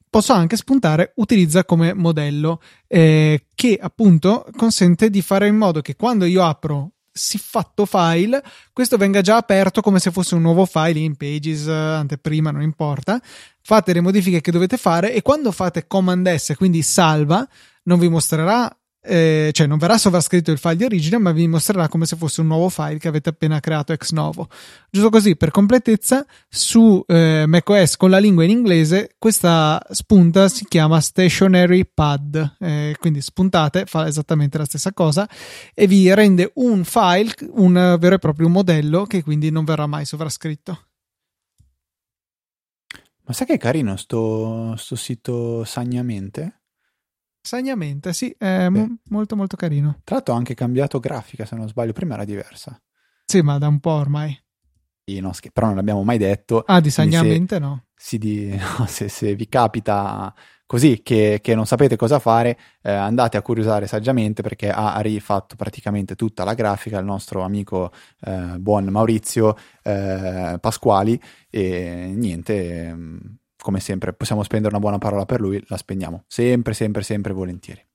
[0.09, 5.97] Posso anche spuntare utilizza come modello eh, che appunto consente di fare in modo che
[5.97, 10.99] quando io apro siffatto file, questo venga già aperto come se fosse un nuovo file
[10.99, 13.19] in Pages, anteprima, non importa.
[13.61, 17.45] Fate le modifiche che dovete fare e quando fate Command S, quindi salva,
[17.83, 18.76] non vi mostrerà
[19.07, 22.41] eh, cioè non verrà sovrascritto il file di origine, ma vi mostrerà come se fosse
[22.41, 24.49] un nuovo file che avete appena creato ex novo.
[24.91, 30.65] Giusto così, per completezza, su eh, macOS con la lingua in inglese, questa spunta si
[30.65, 35.27] chiama Stationary Pad, eh, quindi spuntate, fa esattamente la stessa cosa
[35.73, 40.05] e vi rende un file, un vero e proprio modello che quindi non verrà mai
[40.05, 40.81] sovrascritto.
[43.27, 46.61] Ma sai che è carino sto, sto sito Sagnamente?
[47.47, 50.01] Sagnamente, sì, è mo- molto molto carino.
[50.03, 52.77] Tra l'altro ha anche cambiato grafica, se non sbaglio, prima era diversa.
[53.23, 54.37] Sì, ma da un po' ormai.
[55.05, 56.65] Sì, no, però non l'abbiamo mai detto.
[56.67, 57.85] Ah, di Sagnamente se, no.
[57.95, 62.91] Sì, di, no, se, se, vi capita così che, che non sapete cosa fare, eh,
[62.91, 68.57] andate a curiosare saggiamente perché ha rifatto praticamente tutta la grafica il nostro amico eh,
[68.59, 71.17] buon Maurizio eh, Pasquali
[71.49, 72.93] e niente
[73.67, 77.85] come sempre, possiamo spendere una buona parola per lui, la spendiamo sempre, sempre, sempre volentieri.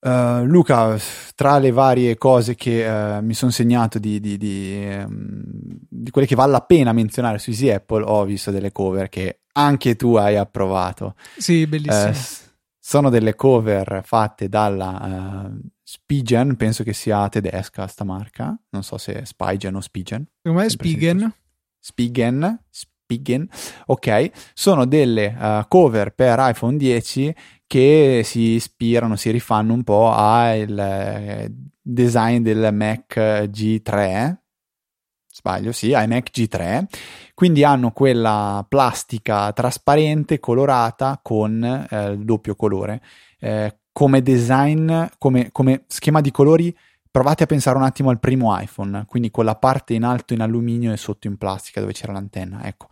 [0.00, 0.98] Uh, Luca,
[1.34, 5.42] tra le varie cose che uh, mi sono segnato di, di, di, um,
[5.88, 9.40] di, quelle che vale la pena menzionare su Easy Apple, ho visto delle cover che
[9.52, 11.14] anche tu hai approvato.
[11.38, 12.10] Sì, bellissime.
[12.10, 15.50] Uh, sono delle cover fatte dalla
[15.82, 20.28] Spigen, penso che sia tedesca sta marca, non so se è Spigen o Spigen.
[20.42, 21.32] Come è Spigen?
[21.78, 22.58] Spigen,
[23.04, 23.46] Spigen,
[23.86, 27.34] ok, sono delle uh, cover per iPhone 10
[27.66, 34.36] che si ispirano, si rifanno un po' al eh, design del Mac G3,
[35.30, 36.84] sbaglio, sì, iMac G3,
[37.34, 43.02] quindi hanno quella plastica trasparente, colorata con eh, doppio colore.
[43.38, 46.74] Eh, come design, come, come schema di colori
[47.14, 50.40] provate a pensare un attimo al primo iPhone, quindi con la parte in alto in
[50.40, 52.64] alluminio e sotto in plastica dove c'era l'antenna.
[52.64, 52.88] Ecco,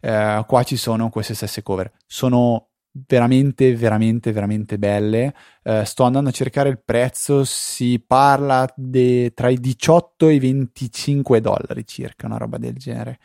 [0.00, 1.92] eh, qua ci sono queste stesse cover.
[2.06, 2.70] Sono
[3.06, 5.34] veramente, veramente, veramente belle.
[5.62, 10.38] Eh, sto andando a cercare il prezzo, si parla de, tra i 18 e i
[10.38, 13.18] 25 dollari circa, una roba del genere.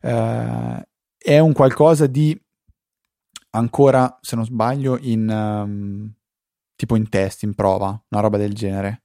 [0.00, 2.36] Eh, è un qualcosa di
[3.50, 6.12] ancora, se non sbaglio, in um,
[6.74, 9.03] tipo in test, in prova, una roba del genere.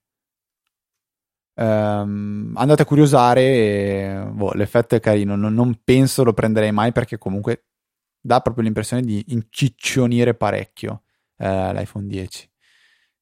[1.60, 6.94] Um, andate a curiosare, e, boh, l'effetto è carino, non, non, penso lo prenderei mai
[6.94, 7.66] perché comunque
[8.22, 11.04] dà proprio l'impressione di inciccionire parecchio
[11.36, 12.50] eh, l'iPhone 10.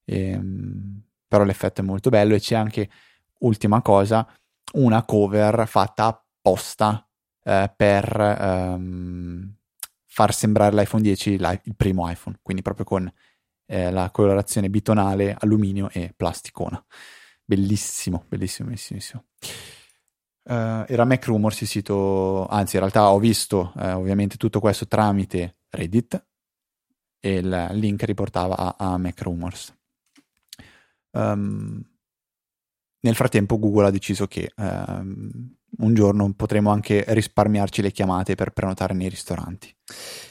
[0.06, 2.88] E, um, però l'effetto è molto bello e c'è anche,
[3.40, 4.27] ultima cosa,
[4.73, 7.08] una cover fatta apposta
[7.44, 9.52] eh, per um,
[10.06, 13.12] far sembrare l'iPhone 10 il primo iPhone, quindi proprio con
[13.65, 16.83] eh, la colorazione bitonale alluminio e plasticona.
[17.50, 19.23] Bellissimo, bellissimo, bellissimo.
[20.43, 24.85] Uh, era Mac Rumors il sito, anzi in realtà ho visto uh, ovviamente tutto questo
[24.85, 26.25] tramite Reddit
[27.21, 29.73] e il link riportava a, a Mac Rumors.
[31.12, 31.81] Um,
[33.00, 38.52] nel frattempo Google ha deciso che um, un giorno potremo anche risparmiarci le chiamate per
[38.52, 39.74] prenotare nei ristoranti.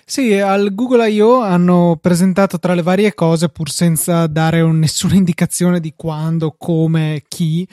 [0.05, 1.41] Sì, al Google I.O.
[1.41, 7.23] hanno presentato tra le varie cose, pur senza dare un, nessuna indicazione di quando, come,
[7.29, 7.69] chi,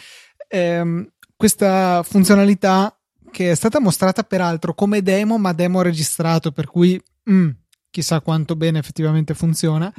[0.48, 2.96] ehm, questa funzionalità
[3.32, 7.50] che è stata mostrata peraltro come demo, ma demo registrato, per cui mm,
[7.90, 9.92] chissà quanto bene effettivamente funziona,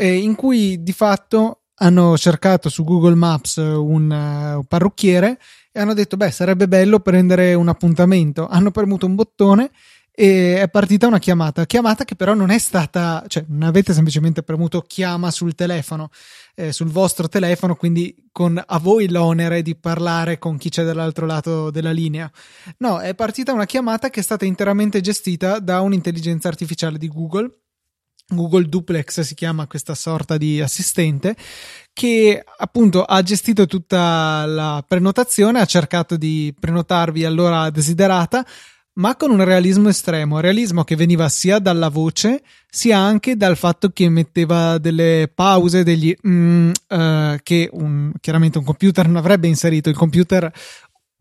[0.00, 5.38] in cui di fatto hanno cercato su Google Maps un, uh, un parrucchiere
[5.76, 9.70] e hanno detto beh sarebbe bello prendere un appuntamento hanno premuto un bottone
[10.16, 14.44] e è partita una chiamata, chiamata che però non è stata, cioè non avete semplicemente
[14.44, 16.10] premuto chiama sul telefono,
[16.54, 21.26] eh, sul vostro telefono, quindi con a voi l'onere di parlare con chi c'è dall'altro
[21.26, 22.30] lato della linea.
[22.78, 27.50] No, è partita una chiamata che è stata interamente gestita da un'intelligenza artificiale di Google.
[28.34, 31.36] Google Duplex si chiama questa sorta di assistente
[31.92, 38.44] che appunto ha gestito tutta la prenotazione, ha cercato di prenotarvi all'ora desiderata,
[38.94, 42.42] ma con un realismo estremo, realismo che veniva sia dalla voce
[42.74, 48.64] sia anche dal fatto che metteva delle pause, degli mm, uh, che un, chiaramente un
[48.64, 49.88] computer non avrebbe inserito.
[49.88, 50.52] Il computer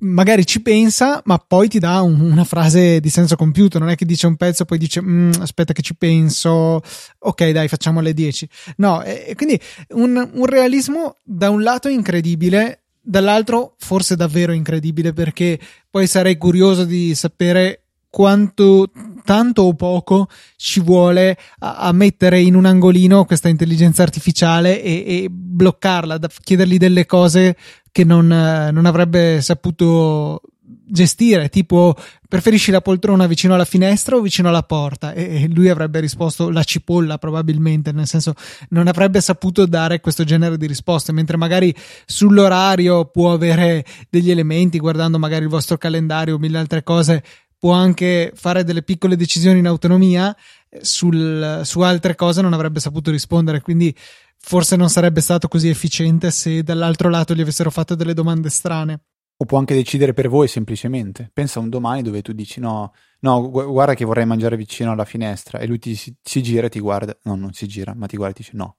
[0.04, 3.80] magari ci pensa, ma poi ti dà un, una frase di senso compiuto.
[3.80, 6.82] Non è che dice un pezzo, poi dice mm, aspetta che ci penso,
[7.20, 8.49] ok, dai, facciamo alle 10.
[8.78, 15.60] No, e, quindi un, un realismo da un lato incredibile dall'altro forse davvero incredibile perché
[15.89, 17.83] poi sarei curioso di sapere
[18.14, 18.91] quanto
[19.26, 25.03] tanto o poco ci vuole a, a mettere in un angolino questa intelligenza artificiale e,
[25.07, 27.57] e bloccarla, da chiedergli delle cose
[27.91, 30.41] che non, non avrebbe saputo
[30.86, 31.95] gestire, tipo
[32.28, 35.14] preferisci la poltrona vicino alla finestra o vicino alla porta?
[35.14, 38.36] E lui avrebbe risposto la cipolla probabilmente, nel senso
[38.70, 41.74] non avrebbe saputo dare questo genere di risposte, mentre magari
[42.05, 47.24] sull'orario può avere degli elementi, guardando magari il vostro calendario o mille altre cose,
[47.64, 50.36] può anche fare delle piccole decisioni in autonomia,
[50.82, 53.95] sul, su altre cose non avrebbe saputo rispondere, quindi
[54.38, 59.05] forse non sarebbe stato così efficiente se dall'altro lato gli avessero fatto delle domande strane.
[59.38, 61.30] O può anche decidere per voi semplicemente.
[61.32, 62.91] Pensa a un domani dove tu dici no,
[63.22, 66.70] no, guarda che vorrei mangiare vicino alla finestra e lui ti si, si gira e
[66.70, 68.78] ti guarda, no, non si gira, ma ti guarda e ti dice no.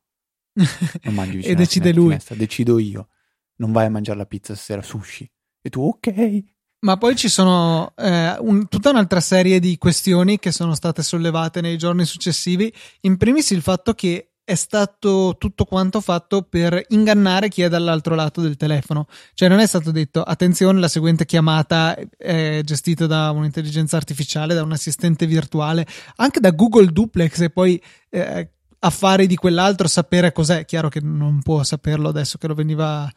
[1.05, 2.09] Non mangi vicino e decide lui.
[2.09, 2.35] Finestra.
[2.35, 3.09] Decido io.
[3.57, 5.27] Non vai a mangiare la pizza stasera, sushi.
[5.63, 6.53] E tu ok.
[6.85, 11.63] Ma poi ci sono eh, un, tutta un'altra serie di questioni che sono state sollevate
[11.63, 12.71] nei giorni successivi.
[13.01, 18.15] In primis il fatto che è stato tutto quanto fatto per ingannare chi è dall'altro
[18.15, 19.07] lato del telefono.
[19.33, 24.63] Cioè, non è stato detto attenzione, la seguente chiamata è gestita da un'intelligenza artificiale, da
[24.63, 30.67] un assistente virtuale, anche da Google Duplex e poi eh, affari di quell'altro sapere cos'è.
[30.67, 33.11] Chiaro che non può saperlo adesso che lo veniva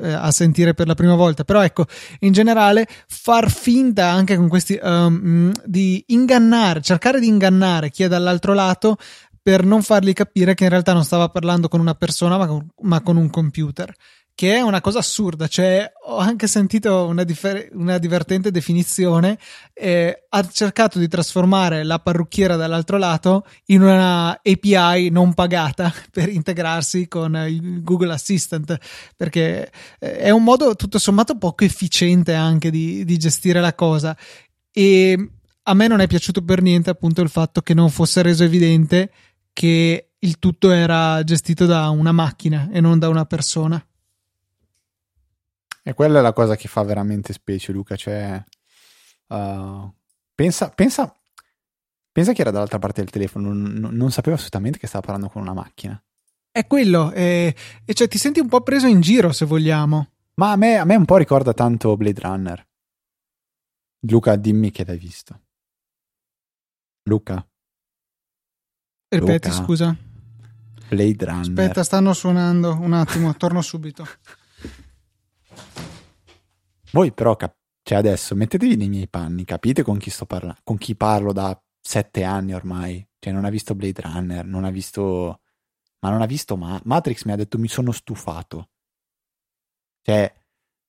[0.00, 1.86] eh, a sentire per la prima volta, però ecco,
[2.20, 8.08] in generale, far finta anche con questi um, di ingannare, cercare di ingannare chi è
[8.08, 8.96] dall'altro lato
[9.42, 12.66] per non fargli capire che in realtà non stava parlando con una persona ma con,
[12.80, 13.94] ma con un computer
[14.34, 19.38] che è una cosa assurda, cioè ho anche sentito una, differ- una divertente definizione,
[19.72, 26.28] eh, ha cercato di trasformare la parrucchiera dall'altro lato in una API non pagata per
[26.28, 28.76] integrarsi con il Google Assistant,
[29.16, 29.70] perché
[30.00, 34.16] eh, è un modo tutto sommato poco efficiente anche di, di gestire la cosa
[34.72, 35.30] e
[35.66, 39.12] a me non è piaciuto per niente appunto il fatto che non fosse reso evidente
[39.52, 43.82] che il tutto era gestito da una macchina e non da una persona.
[45.86, 47.94] E quella è la cosa che fa veramente specie, Luca.
[47.94, 48.42] Cioè,
[49.26, 49.94] uh,
[50.34, 51.14] pensa, pensa,
[52.10, 55.42] pensa che era dall'altra parte del telefono, non, non, sapeva assolutamente che stava parlando con
[55.42, 56.02] una macchina.
[56.50, 57.54] È quello, e,
[57.92, 60.08] cioè ti senti un po' preso in giro se vogliamo.
[60.36, 62.66] Ma a me, a me un po' ricorda tanto Blade Runner.
[64.08, 65.40] Luca, dimmi che l'hai visto.
[67.02, 67.46] Luca.
[69.08, 69.62] Ripeti, Luca.
[69.62, 69.96] scusa.
[70.88, 71.40] Blade Runner.
[71.40, 72.78] Aspetta, stanno suonando.
[72.80, 74.06] Un attimo, torno subito.
[76.92, 80.60] Voi però, cap- cioè adesso, mettetevi nei miei panni, capite con chi sto parlando?
[80.62, 83.06] Con chi parlo da sette anni ormai.
[83.18, 85.40] Cioè, non ha visto Blade Runner, non ha visto...
[86.00, 88.70] Ma non ha visto Ma- Matrix, mi ha detto mi sono stufato.
[90.02, 90.34] Cioè,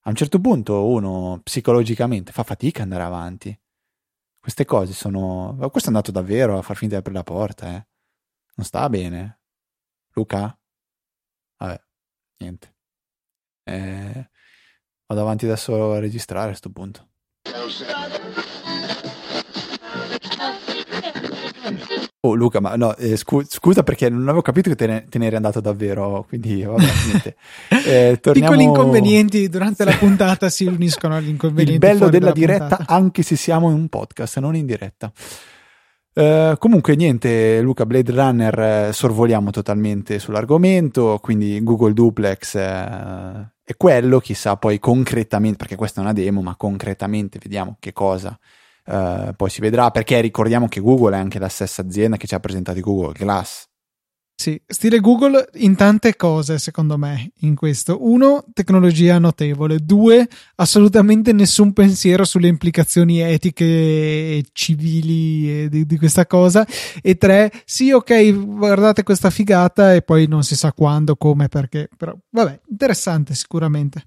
[0.01, 3.59] a un certo punto uno psicologicamente fa fatica ad andare avanti.
[4.39, 5.55] Queste cose sono...
[5.71, 7.87] Questo è andato davvero a far finta di aprire la porta, eh.
[8.55, 9.41] Non sta bene.
[10.13, 10.57] Luca?
[11.57, 11.83] Vabbè,
[12.37, 12.75] niente.
[13.63, 14.29] Eh,
[15.07, 17.07] vado avanti adesso a registrare a questo punto.
[22.25, 25.19] Oh Luca, ma no, eh, scu- scusa perché non avevo capito che te ne, te
[25.19, 27.35] ne eri andato davvero, quindi vabbè, niente.
[27.85, 28.49] Eh, torniamo...
[28.49, 31.73] Piccoli inconvenienti durante la puntata si uniscono agli inconvenienti.
[31.73, 32.93] Il bello della diretta, puntata.
[32.93, 35.11] anche se siamo in un podcast, non in diretta.
[36.15, 43.75] Uh, comunque niente, Luca Blade Runner uh, sorvoliamo totalmente sull'argomento, quindi Google Duplex uh, è
[43.75, 48.39] quello, chissà poi concretamente, perché questa è una demo, ma concretamente vediamo che cosa
[48.85, 52.39] poi si vedrà, perché ricordiamo che Google è anche la stessa azienda che ci ha
[52.39, 53.65] presentato Google Glass.
[54.45, 57.97] Sì, stile Google in tante cose, secondo me, in questo.
[58.07, 59.79] Uno, tecnologia notevole.
[59.79, 60.27] Due,
[60.57, 66.63] assolutamente nessun pensiero sulle implicazioni etiche e civili di, di, questa cosa.
[67.01, 71.89] E tre, sì, ok, guardate questa figata e poi non si sa quando, come, perché.
[71.97, 74.05] Però, vabbè, interessante sicuramente.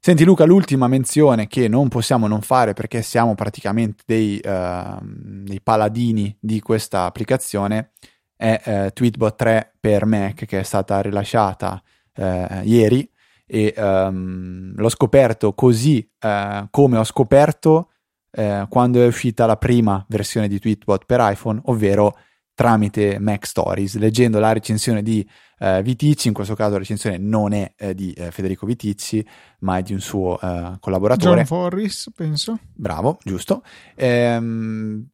[0.00, 5.60] Senti Luca, l'ultima menzione che non possiamo non fare perché siamo praticamente dei, uh, dei
[5.60, 7.92] paladini di questa applicazione
[8.38, 11.82] è eh, Tweetbot 3 per Mac che è stata rilasciata
[12.14, 13.10] eh, ieri
[13.44, 17.90] e um, l'ho scoperto così eh, come ho scoperto
[18.30, 22.16] eh, quando è uscita la prima versione di Tweetbot per iPhone, ovvero
[22.54, 25.26] tramite Mac Stories, leggendo la recensione di
[25.60, 29.24] uh, Viticci, in questo caso la recensione non è uh, di Federico Viticci,
[29.60, 30.36] ma è di un suo
[30.80, 31.36] collaboratore.
[31.36, 32.58] John Forris, penso.
[32.74, 33.62] Bravo, giusto.
[33.94, 35.08] Ehm,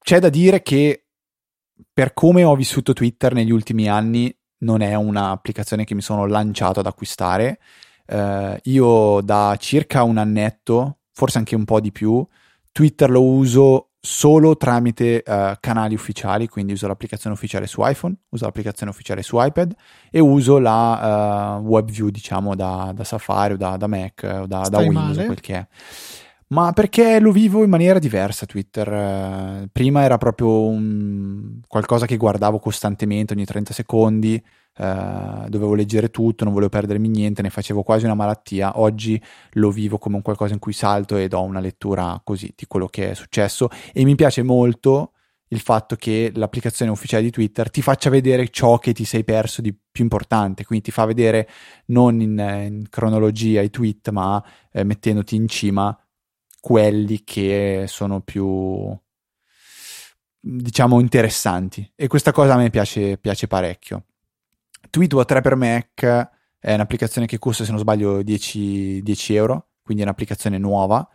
[0.00, 1.03] c'è da dire che
[1.92, 6.80] per come ho vissuto Twitter negli ultimi anni, non è un'applicazione che mi sono lanciato
[6.80, 7.58] ad acquistare.
[8.06, 12.26] Uh, io da circa un annetto, forse anche un po' di più,
[12.72, 18.44] Twitter lo uso solo tramite uh, canali ufficiali, quindi uso l'applicazione ufficiale su iPhone, uso
[18.44, 19.74] l'applicazione ufficiale su iPad
[20.10, 24.68] e uso la uh, WebView, diciamo, da, da, Safari o da, da Mac o da,
[24.68, 25.24] da Windows, male.
[25.24, 25.66] quel che è
[26.48, 29.68] ma perché lo vivo in maniera diversa Twitter.
[29.72, 31.60] prima era proprio un...
[31.66, 34.42] qualcosa che guardavo costantemente ogni 30 secondi,
[34.76, 38.78] eh, dovevo leggere tutto, non volevo perdermi niente, ne facevo quasi una malattia.
[38.80, 39.20] Oggi
[39.52, 42.86] lo vivo come un qualcosa in cui salto e do una lettura così di quello
[42.86, 45.12] che è successo e mi piace molto
[45.48, 49.62] il fatto che l'applicazione ufficiale di Twitter ti faccia vedere ciò che ti sei perso
[49.62, 51.48] di più importante, quindi ti fa vedere
[51.86, 54.42] non in, in cronologia i tweet, ma
[54.72, 55.96] eh, mettendoti in cima
[56.64, 58.98] quelli che sono più
[60.40, 61.92] diciamo interessanti.
[61.94, 64.06] E questa cosa a me piace, piace parecchio.
[64.88, 70.02] Tweetbot 3 per Mac è un'applicazione che costa se non sbaglio 10, 10 euro quindi
[70.02, 71.06] è un'applicazione nuova.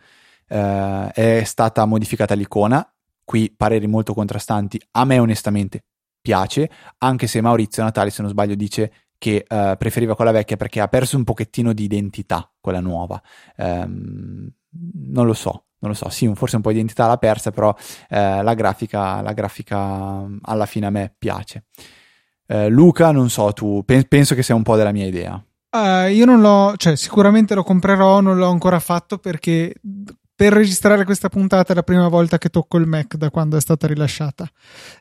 [0.46, 2.88] Eh, è stata modificata l'icona.
[3.24, 4.80] Qui pareri molto contrastanti.
[4.92, 5.82] A me onestamente
[6.20, 10.80] piace anche se Maurizio Natale se non sbaglio dice che uh, preferiva quella vecchia perché
[10.80, 13.20] ha perso un pochettino di identità quella nuova.
[13.56, 14.48] Um,
[15.10, 17.74] non lo so, non lo so, sì, forse un po' di identità l'ha persa, però
[18.08, 21.64] eh, la, grafica, la grafica alla fine a me piace.
[22.46, 25.42] Eh, Luca, non so, tu pe- penso che sia un po' della mia idea.
[25.70, 29.72] Uh, io non l'ho, cioè sicuramente lo comprerò, non l'ho ancora fatto perché
[30.34, 33.60] per registrare questa puntata è la prima volta che tocco il Mac da quando è
[33.60, 34.50] stata rilasciata.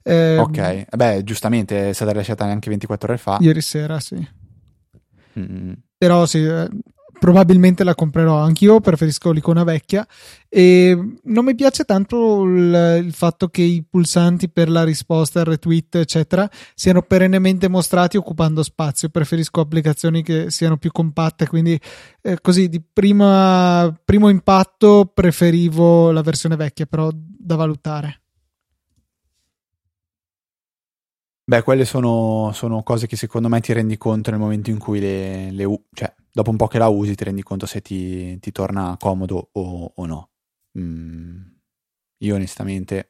[0.03, 3.37] Eh, ok, beh, giustamente è stata rilasciata neanche 24 ore fa.
[3.39, 4.15] Ieri sera, sì.
[5.39, 5.71] Mm.
[5.97, 6.69] Però sì, eh,
[7.19, 10.07] probabilmente la comprerò anch'io, preferisco l'icona vecchia
[10.47, 15.45] e non mi piace tanto il, il, fatto che i pulsanti per la risposta, il
[15.45, 19.09] retweet, eccetera, siano perennemente mostrati occupando spazio.
[19.09, 21.79] Preferisco applicazioni che siano più compatte, quindi
[22.21, 28.21] eh, così di prima, primo impatto preferivo la versione vecchia, però da valutare.
[31.49, 34.99] Beh, quelle sono, sono, cose che secondo me ti rendi conto nel momento in cui
[34.99, 38.51] le, le cioè, dopo un po' che la usi ti rendi conto se ti, ti
[38.51, 40.29] torna comodo o, o no.
[40.77, 41.41] Mm,
[42.19, 43.09] io onestamente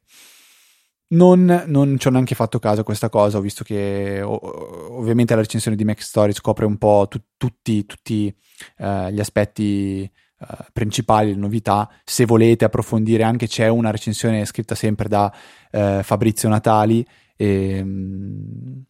[1.11, 5.41] non, non, ci ho neanche fatto caso a questa cosa, ho visto che ovviamente la
[5.41, 8.34] recensione di Mac Story scopre un po' tu, tutti, tutti
[8.78, 10.09] uh, gli aspetti
[10.39, 11.89] uh, principali, le novità.
[12.03, 15.34] Se volete approfondire anche c'è una recensione scritta sempre da
[15.72, 17.05] uh, Fabrizio Natali
[17.36, 18.84] e, ehm,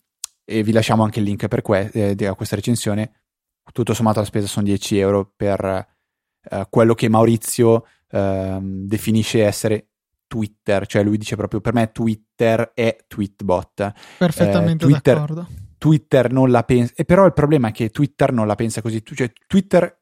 [0.43, 3.18] e, vi lasciamo anche il link per que- eh, a questa recensione
[3.71, 5.87] tutto sommato la spesa sono 10 euro per
[6.49, 9.89] uh, quello che Maurizio uh, definisce essere
[10.29, 13.93] Twitter, cioè lui dice proprio per me Twitter è Tweetbot.
[14.17, 15.47] Perfettamente eh, Twitter, d'accordo.
[15.77, 19.03] Twitter non la pensa, e però il problema è che Twitter non la pensa così,
[19.03, 19.98] cioè Twitter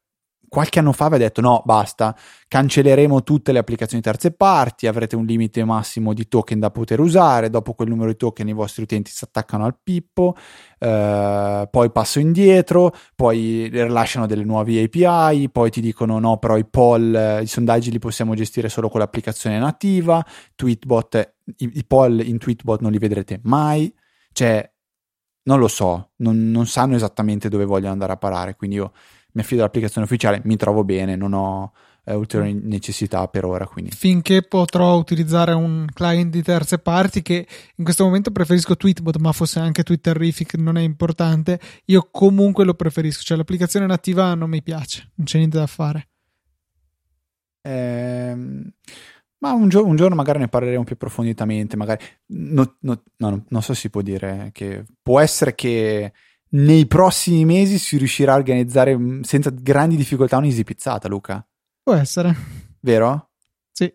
[0.50, 2.16] qualche anno fa aveva detto no, basta,
[2.48, 7.50] cancelleremo tutte le applicazioni terze parti, avrete un limite massimo di token da poter usare,
[7.50, 10.36] dopo quel numero di token i vostri utenti si attaccano al pippo,
[10.80, 16.66] eh, poi passo indietro, poi rilasciano delle nuove API, poi ti dicono no, però i
[16.66, 20.26] poll, i sondaggi li possiamo gestire solo con l'applicazione nativa,
[20.56, 23.93] Tweetbot, i, i poll in Tweetbot non li vedrete mai,
[24.32, 24.70] cioè
[25.43, 28.91] non lo so, non, non sanno esattamente dove vogliono andare a parare, quindi io
[29.38, 31.72] mi affido all'applicazione ufficiale, mi trovo bene, non ho
[32.06, 32.68] eh, ulteriori mm.
[32.68, 33.68] necessità per ora.
[33.68, 33.92] Quindi.
[33.92, 39.32] Finché potrò utilizzare un client di terze parti, che in questo momento preferisco Tweetbot, ma
[39.34, 41.60] fosse anche Twitterific, non è importante.
[41.86, 43.22] Io comunque lo preferisco.
[43.22, 46.08] Cioè, l'applicazione nativa non mi piace, non c'è niente da fare.
[47.62, 48.72] Ehm.
[49.40, 51.78] Ma un, gio- un, giorno magari ne parleremo più approfonditamente.
[51.78, 56.12] Magari no, no, no, non so se si può dire che può essere che
[56.50, 61.45] nei prossimi mesi si riuscirà a organizzare mm, senza grandi difficoltà un'easy pizzata, Luca.
[61.84, 62.36] Può essere.
[62.80, 63.30] Vero?
[63.72, 63.91] Sì.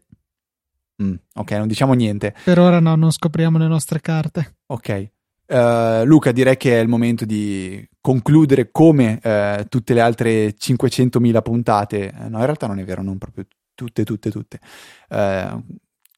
[1.02, 2.34] Mm, ok, non diciamo niente.
[2.44, 4.56] Per ora no, non scopriamo le nostre carte.
[4.66, 5.10] Ok.
[5.46, 11.42] Uh, Luca, direi che è il momento di concludere come uh, tutte le altre 500.000
[11.42, 12.12] puntate.
[12.16, 14.60] Uh, no, in realtà non è vero, non proprio tutte, tutte, tutte.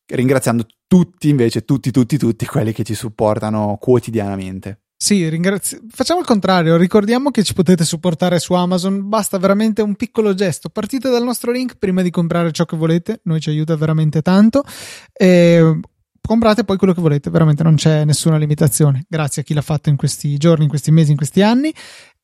[0.06, 4.83] ringraziando tutti, invece, tutti, tutti, tutti quelli che ci supportano quotidianamente.
[5.04, 9.96] Sì, ringrazi- facciamo il contrario, ricordiamo che ci potete supportare su Amazon, basta veramente un
[9.96, 13.76] piccolo gesto, partite dal nostro link prima di comprare ciò che volete, noi ci aiuta
[13.76, 14.64] veramente tanto
[15.12, 15.78] e
[16.22, 19.04] comprate poi quello che volete, veramente non c'è nessuna limitazione.
[19.06, 21.70] Grazie a chi l'ha fatto in questi giorni, in questi mesi, in questi anni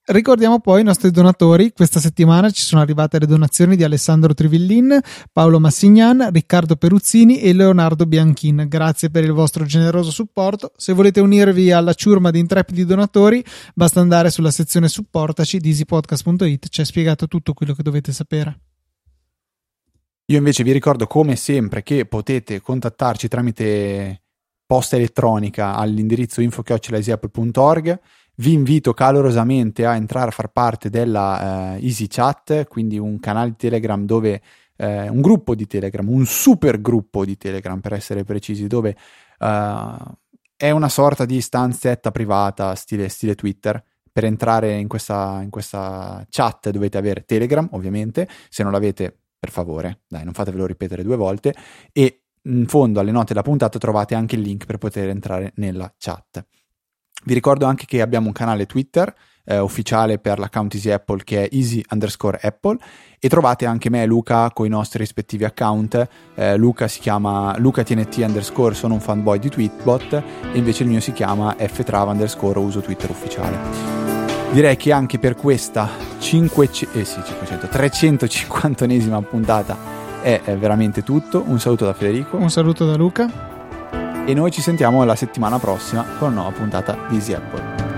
[0.07, 1.73] Ricordiamo poi i nostri donatori.
[1.73, 4.99] Questa settimana ci sono arrivate le donazioni di Alessandro Trivillin,
[5.33, 8.67] Paolo Massignan, Riccardo Peruzzini e Leonardo Bianchin.
[8.67, 10.73] Grazie per il vostro generoso supporto.
[10.77, 13.45] Se volete unirvi alla ciurma di intrepidi donatori,
[13.75, 16.69] basta andare sulla sezione supportaci di easypodcast.it.
[16.69, 18.59] C'è spiegato tutto quello che dovete sapere.
[20.27, 24.23] Io invece vi ricordo come sempre che contattarci tramite
[24.67, 28.01] posta elettronica all'indirizzo info.easyapple.org
[28.41, 33.51] vi invito calorosamente a entrare a far parte della uh, Easy Chat, quindi un canale
[33.51, 34.41] di Telegram dove
[34.77, 38.97] uh, un gruppo di Telegram, un super gruppo di Telegram per essere precisi, dove
[39.41, 39.95] uh,
[40.57, 43.83] è una sorta di stanzetta privata stile, stile Twitter.
[44.13, 48.29] Per entrare in questa, in questa chat dovete avere Telegram, ovviamente.
[48.49, 51.55] Se non l'avete, per favore, dai, non fatevelo ripetere due volte.
[51.93, 55.95] E in fondo alle note della puntata trovate anche il link per poter entrare nella
[55.97, 56.45] chat.
[57.25, 59.15] Vi ricordo anche che abbiamo un canale Twitter
[59.45, 62.79] eh, ufficiale per l'account Easy Apple che è easy underscore Apple
[63.19, 66.09] e trovate anche me e Luca con i nostri rispettivi account.
[66.35, 70.23] Eh, Luca si chiama lucatnt underscore sono un fanboy di Tweetbot e
[70.59, 73.59] invece il mio si chiama ftrava underscore uso Twitter ufficiale.
[74.53, 79.77] Direi che anche per questa 5, eh sì, 500, 350esima puntata
[80.23, 81.43] è veramente tutto.
[81.47, 82.37] Un saluto da Federico.
[82.37, 83.50] Un saluto da Luca
[84.25, 87.90] e noi ci sentiamo la settimana prossima con una nuova puntata di Easy Apple.